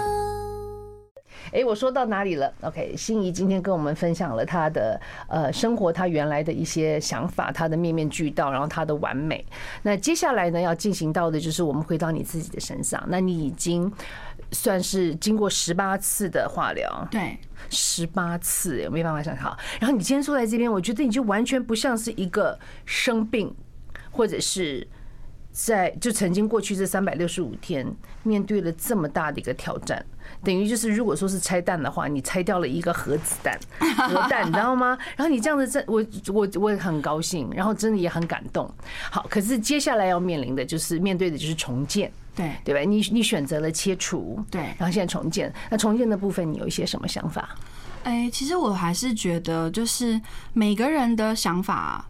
[1.52, 9.46] 哎，我说到哪里了？OK，心怡今天跟我们分享了她的呃生活，她原来的一些想法，她的面面俱到，然后她的完美。
[9.82, 13.04] 那接下来呢，要进行到的就是我们回到你自己的身上。
[13.10, 13.92] 那你已经
[14.54, 17.38] 算是经过十八次的化疗，对，
[17.70, 19.46] 十八次，我没办法想象。
[19.82, 23.54] 然后你今天坐在这边，我觉得你就完全不像是一个生病，
[24.10, 24.88] 或者是。
[25.62, 27.86] 在就曾经过去这三百六十五天，
[28.24, 30.04] 面对了这么大的一个挑战，
[30.42, 34.98] 等于就是如果说是拆弹的话，你拆掉了一个核子弹、核弹，你知道吗？
[35.18, 38.74] 然后你这样子，我我我也很高兴，然后真的也很感动。
[39.12, 42.80] 好，可是接下来要面临的就是面对的就是重建，对对吧？
[42.80, 47.50] 你你选择了切除，对，然后现在重建，那重建的部分你有一些什么想法？
[48.04, 50.22] 哎，其实我还是觉得，就是
[50.54, 52.06] 每个人的想法。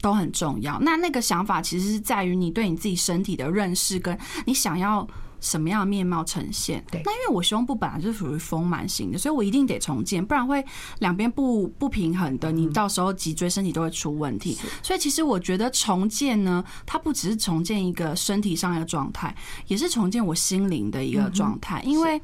[0.00, 0.78] 都很重要。
[0.80, 5.06] 那那个想法其实是在于你对你自己身体的认识，跟你想要
[5.40, 6.84] 什么样的面貌呈现。
[6.90, 7.02] 对。
[7.04, 10.64] 那因为我胸部本来就是属于丰满型的，所以我一定得重建，不然会
[11.00, 12.52] 两边不不平衡的。
[12.52, 14.56] 你到时候脊椎身体都会出问题。
[14.82, 19.34] 所以其实我觉得重建呢，它不只是重建一个身体上的状态，
[19.66, 21.82] 也是重建我心灵的一个状态。
[21.82, 22.20] 因为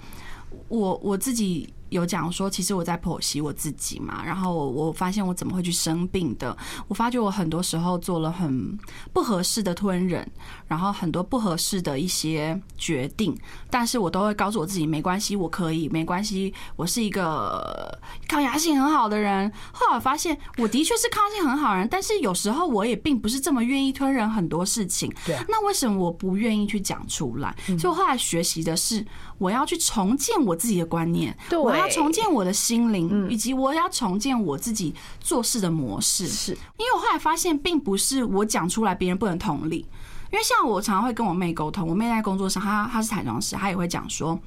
[0.69, 1.74] 我我自己。
[1.91, 6.57] 有讲说，其实我在剖析我自己嘛，然后我我发现我怎么会去生病的？
[6.89, 8.77] 我发觉我很多时候做了很
[9.13, 10.27] 不合适的吞忍，
[10.67, 13.37] 然后很多不合适的一些决定，
[13.71, 19.53] 但是我都会告诉我自己没关系，我可以，没关系，我是一个抗压性很好的人。
[19.73, 25.13] 后来发现我的确是抗压性很好的人，但是有时候我也并不是这么愿意吞忍很多事情。
[25.25, 27.55] 对，那为什么我不愿意去讲出来？
[27.79, 29.05] 所以我后来学习的是，
[29.39, 31.37] 我要去重建我自己的观念。
[31.49, 31.74] 对。
[31.77, 36.27] 要重建我的心灵，以及我要重建我自己做事的模式。
[36.27, 39.87] 是，因为我后来发现，并不是我讲出来别人不能同理。
[40.33, 44.39] 因为像我常常会跟我妹沟通，我妹在工作上，她她是彩妆师，她也会讲说。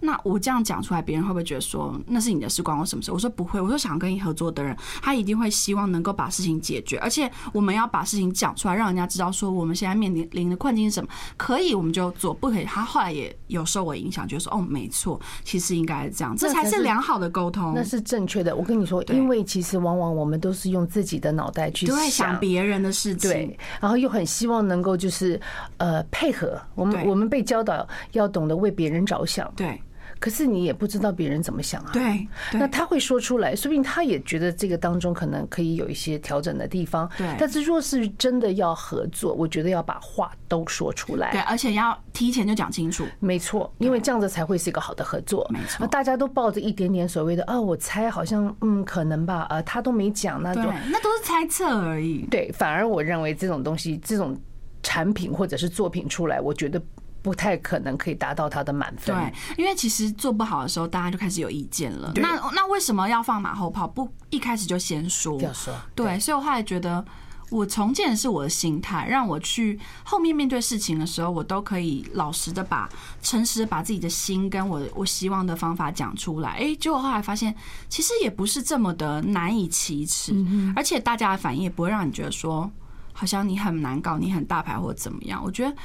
[0.00, 3.12] 那我这样讲出来，别人会不会觉得说那是你的事，关我什么事？
[3.12, 11.08] 我说不会，我说想跟你合作的人，他一定会希望能够把事情解决，而且我们要把事情讲出来，让人家知道说我们现在面临临的困境是什么。
[11.36, 18.56] 可以我们就做，不可以他后来也有受我影响，觉得说哦，没错，其实应该是这样，这才是良好的沟通，那是正确的。
[18.56, 25.40] 我跟你说，因为其实往往我们都是用自己的脑袋去想别人的事情，对，然后又很希望能够就是
[25.76, 29.80] 呃配合我们，我们被教导要懂得为别人着想，对。
[30.20, 31.90] 可是你也不知道别人怎么想啊？
[31.92, 37.10] 对，那他会说出来，说不定他也觉得这个当中可能可以有一些调整的地方。
[37.16, 41.32] 对，但是若是真的要合作，我觉得要把话都说出来。
[41.32, 43.06] 对，而且要提前就讲清楚。
[43.18, 45.48] 没错，因为这样子才会是一个好的合作。
[45.48, 52.26] 没错，大家都抱着一点点所谓的啊，我猜好像嗯可能吧，呃，他都没讲，那种那都是猜测而已。
[52.30, 54.38] 对，反而我认为这种东西，这种
[54.82, 56.78] 产品或者是作品出来，我觉得。
[57.22, 59.14] 不太可能可以达到他的满分。
[59.14, 62.12] 对，因为其实做不好的时候，大家就开始有意见了。
[62.16, 63.86] 那那为什么要放马后炮？
[63.86, 65.40] 不一开始就先说？
[65.40, 65.74] 要说。
[65.94, 67.04] 对，所以我后来觉得，
[67.50, 72.88] 我重建的是我的心态，让我去后面面对事情的时候，我都可以老实的把、
[73.20, 76.50] 诚实的把自己的心跟我我希望的方法讲出来。
[76.52, 77.54] 哎，结果后来发现，
[77.88, 80.34] 其实也不是这么的难以启齿，
[80.74, 82.70] 而且大家的反应也不会让你觉得说，
[83.12, 85.42] 好像你很难搞，你很大牌或者怎么样。
[85.44, 85.76] 我觉得。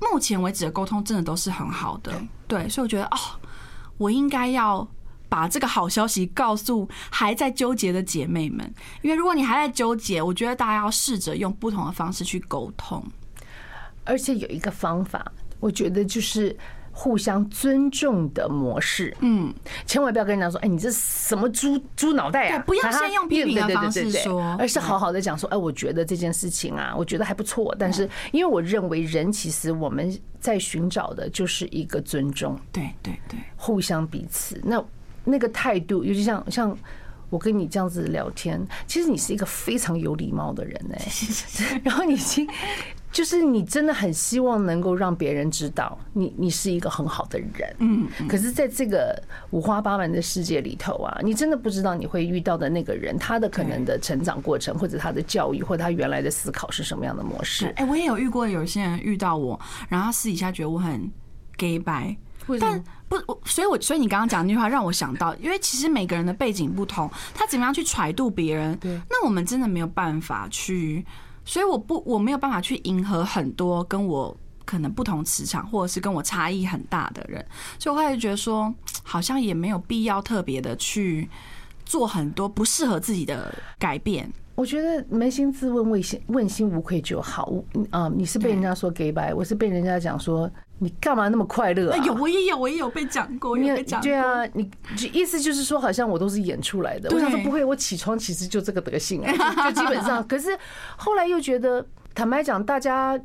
[0.00, 2.12] 目前为止的沟通真的都是很好的，
[2.48, 3.18] 对，所以我觉得哦，
[3.98, 4.86] 我应该要
[5.28, 8.72] 把这个好消息告诉还在纠结的姐妹们，
[9.02, 13.04] 因为如果你还在纠结，我觉得大家要试着用不同的方式去沟通，
[14.04, 15.24] 而且有一个方法，
[15.60, 16.56] 我觉得就是。
[16.92, 19.52] 互相尊重的模式，嗯，
[19.86, 22.62] 千万不要跟人家说，哎，你这什么猪猪脑袋啊？
[22.66, 27.74] 不要先用批评的方式说，而是好好的讲说，哎，我觉得这件事情啊，我觉得还不错。
[27.78, 34.60] 但是，因为我认为人其实我们在寻找的就是一个尊重，对对对，互相彼此。
[34.62, 34.84] 那
[35.24, 36.76] 那个态度，尤其像像
[37.30, 41.00] 我跟你这样子聊天，其实你是一个非常有礼貌的人哎，
[41.82, 42.46] 然后你已经。
[43.12, 57.66] 就是你真的很希望能够让别人知道你你是一个很好的人，嗯，可是在这个五花八门的世界里头啊，你真的不知道你会遇到的那个人，他的可能的成长过程，或者他的教育，或者他原来的思考是什么样的模式。
[57.76, 59.58] 哎，我也有遇过有些人遇到我，
[59.88, 61.10] 然后他私底下觉得我很
[61.56, 62.16] gay 白，
[62.60, 71.04] 但不，所以我所以你刚刚讲那句话让我想到，因为其实每个人的背景不同，他怎么样去揣度别人，对，那我们真的没有办法去。
[71.44, 77.44] 所以我不我没有办法去迎合很多跟我可能不同磁场或者是跟我差异很大的人，
[77.78, 78.72] 所以我会觉得说
[79.02, 81.28] 好像也没有必要特别的去
[81.84, 84.32] 做很多不适合自己的改变。
[84.60, 87.50] 我觉得扪心自问，问心问心无愧就好。
[87.88, 91.96] 啊，你是被人家说 gay 白，我是被人家讲说你干嘛那么快乐啊？
[92.04, 94.04] 有我也有我也有被讲过，也被讲过。
[94.04, 94.70] 对啊，你
[95.14, 97.08] 意思就是说好像我都是演出来的。
[97.14, 100.22] 我想说不会，我起床其实就这个德性啊，就基本上。
[100.28, 100.50] 可是
[100.98, 101.86] 后来又觉得。
[102.12, 103.18] 坦白讲，大家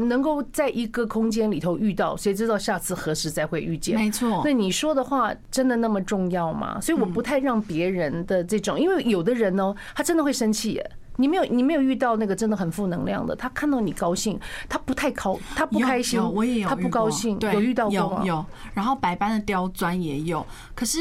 [0.00, 3.98] 能够在一个空间里头遇到，谁知道下次何时再会遇见？
[3.98, 4.42] 没错。
[4.44, 6.80] 那你说的话真的那么重要吗？
[6.80, 10.90] 所以我不太让别人的这种，因为有的人哦，他真的会生气耶。
[11.16, 18.22] 你没有，你没有遇到那个真的很负能量的，他看到你高兴，他不太高，他不开心，我也有，他不高兴，对，有遇到过吗？
[18.24, 18.46] 有有。
[18.72, 20.98] 然后百般的刁钻也有，可是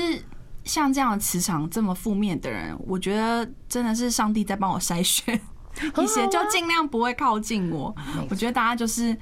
[0.65, 5.39] 像这样的磁场这么负面的人，我觉得真的是上帝在帮我筛选。
[5.97, 7.95] 一些就尽量不会靠近我。
[8.29, 9.15] 我觉得大家就是，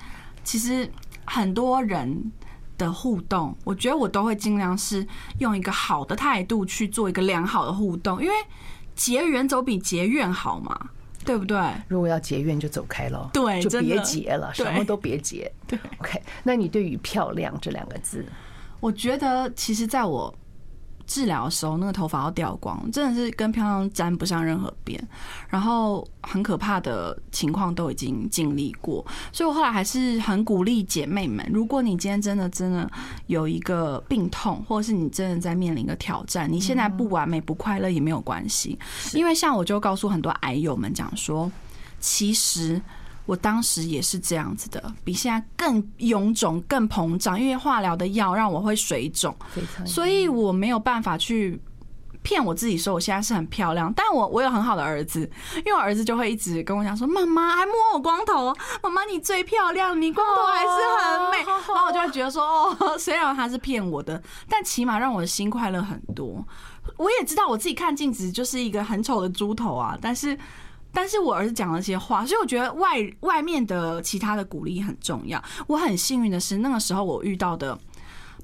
[0.43, 0.89] 其实
[1.25, 2.31] 很多人
[2.77, 5.05] 的互动，我觉得我都会尽量是
[5.39, 8.33] 用一个好的态度去做一个良好的互动，因为
[8.95, 10.89] 结缘总比结怨好嘛，
[11.23, 11.59] 对不对？
[11.87, 15.51] 如果要结怨，就走开了，对，就别结了，什么都别结。
[15.67, 16.21] 对，OK。
[16.43, 18.25] 那你对于“漂亮”这两个字，
[18.79, 20.33] 我觉得其实在我。
[21.07, 25.01] 治疗的时候，那个头发要掉光，真的是跟漂亮沾不上任何边。
[25.49, 32.87] 然后很可怕的情况都已经经历过，所以我后来还是很鼓励姐妹们：如果你今天真的真的
[33.27, 38.77] 有一个病痛，或者是你真的在面临一个挑战，你现在不完美、不快乐也没有关系，
[39.13, 41.51] 因为像我就告诉很多癌友们讲说，
[41.99, 42.81] 其实。
[43.27, 49.35] 我当时也是这样子的，比现在更臃肿、更膨胀，因为化疗的药让我会水肿，
[49.85, 51.61] 所以我没有办法去
[52.23, 53.91] 骗我自己说我现在是很漂亮。
[53.93, 61.37] 但我我有很好的儿子，因为我儿子就会一直跟我讲说：“妈妈还摸我光头，妈妈你最漂亮，你光头还是很美。”
[61.75, 62.41] 然后我就会觉得说
[62.79, 66.41] ：“哦，虽然他是骗我的，但起码让我的心快乐很多。”
[66.95, 70.37] 我也知道我自己看镜子就是一个很丑的猪头啊，但是。
[70.93, 75.41] 但是我儿子讲了些话，所以我觉得外外面的其他的鼓励很重要。
[75.67, 77.77] 我很幸运的是，那个时候我遇到的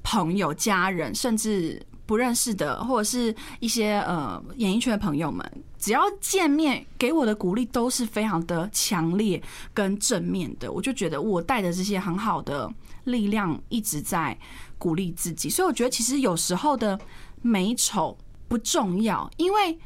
[0.04, 5.44] 朋友、家人，甚至不认识的，或者是一些呃演艺圈的朋友们，
[5.78, 9.42] 只要见面给我的鼓励都是非常的强烈
[9.72, 10.70] 跟正面的。
[10.70, 12.70] 我就觉得我带着这些很好的
[13.04, 14.38] 力量一直在
[14.78, 15.50] 鼓励自己。
[15.50, 16.96] 所以我觉得其实有时候的
[17.42, 18.16] 美丑
[18.46, 19.76] 不重要，因为。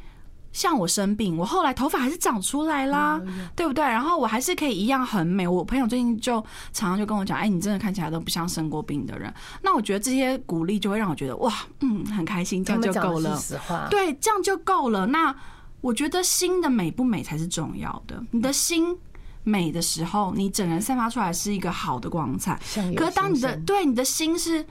[0.51, 3.21] 像我生病，我后来头发还是长出来啦，
[3.55, 3.83] 对不对？
[3.83, 5.47] 然后我还是可以一样很美。
[5.47, 6.41] 我朋友最近就
[6.73, 9.33] 常常就跟我讲，哎，你真的看起来都不像生过病的人。
[9.61, 13.37] 那我觉得这些鼓励就会让我觉得哇，嗯，很开心，这样就够了。
[13.37, 15.05] 实话，对，这样就够了。
[15.05, 15.33] 那
[15.81, 18.23] 我觉得心的美不美才是重要的。
[18.31, 18.97] 你的心
[19.43, 22.59] 美的时候，你整个人散发出来是一个好的光彩。
[22.97, 24.65] 可是当你的对你的心是。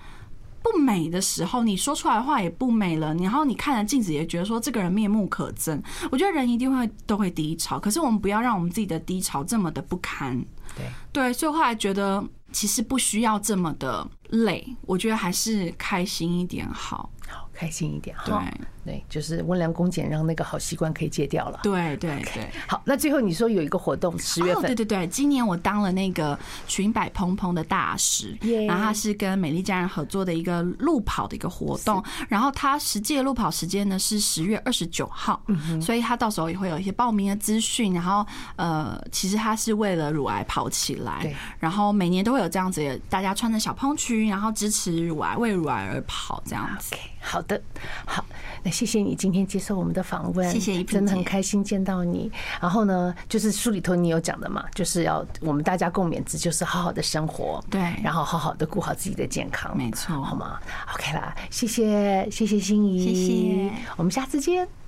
[0.63, 3.15] 不美的时候，你说出来的话也不美了。
[3.15, 5.81] 然后你看着镜子也觉得说这个人面目可憎。
[6.11, 10.39] 我觉得人一定会都会低潮，可是我们不要让我们自己的低潮这么的不堪。
[10.77, 17.11] 对对，所以后来觉得其实不需要这么的累，我觉得还是开心一点好。
[17.27, 18.41] 好，开心一点好。
[18.41, 18.61] 对。
[18.89, 21.61] 对，就是温良恭俭让那个好习惯可以戒掉了。
[21.63, 24.63] 对对对，okay, 好，那最后你说有一个活动，十月份。
[24.63, 35.39] 对对对，今年我当了那个裙摆蓬蓬的大使，yeah, 然后它是跟美丽家人合作的一个路跑的一个活动，然后它实际的路跑时间呢是十月二十九号，
[35.83, 37.93] 所以它到时候也会有一些报名的资讯。
[37.93, 38.27] 然后
[38.57, 46.95] 呃，其实它是为了乳癌跑起来，然后每年都会有这样子，大家穿着小蓬裙，然后支持乳癌，为乳癌而跑这样子。
[46.95, 47.61] Okay, 好的，
[48.07, 48.25] 好。
[48.63, 52.31] 那谢谢你今天接受我们的访问，谢谢一，真的很开心见到你。
[52.61, 60.61] 然后呢，就是书里头你有讲的嘛，就是要我们大家共勉之，就是好好的生活，对，然后好好的顾好自己的健康，没错，好吗
[60.95, 64.88] ？OK 啦，谢谢谢谢心怡，谢谢，我们下次见。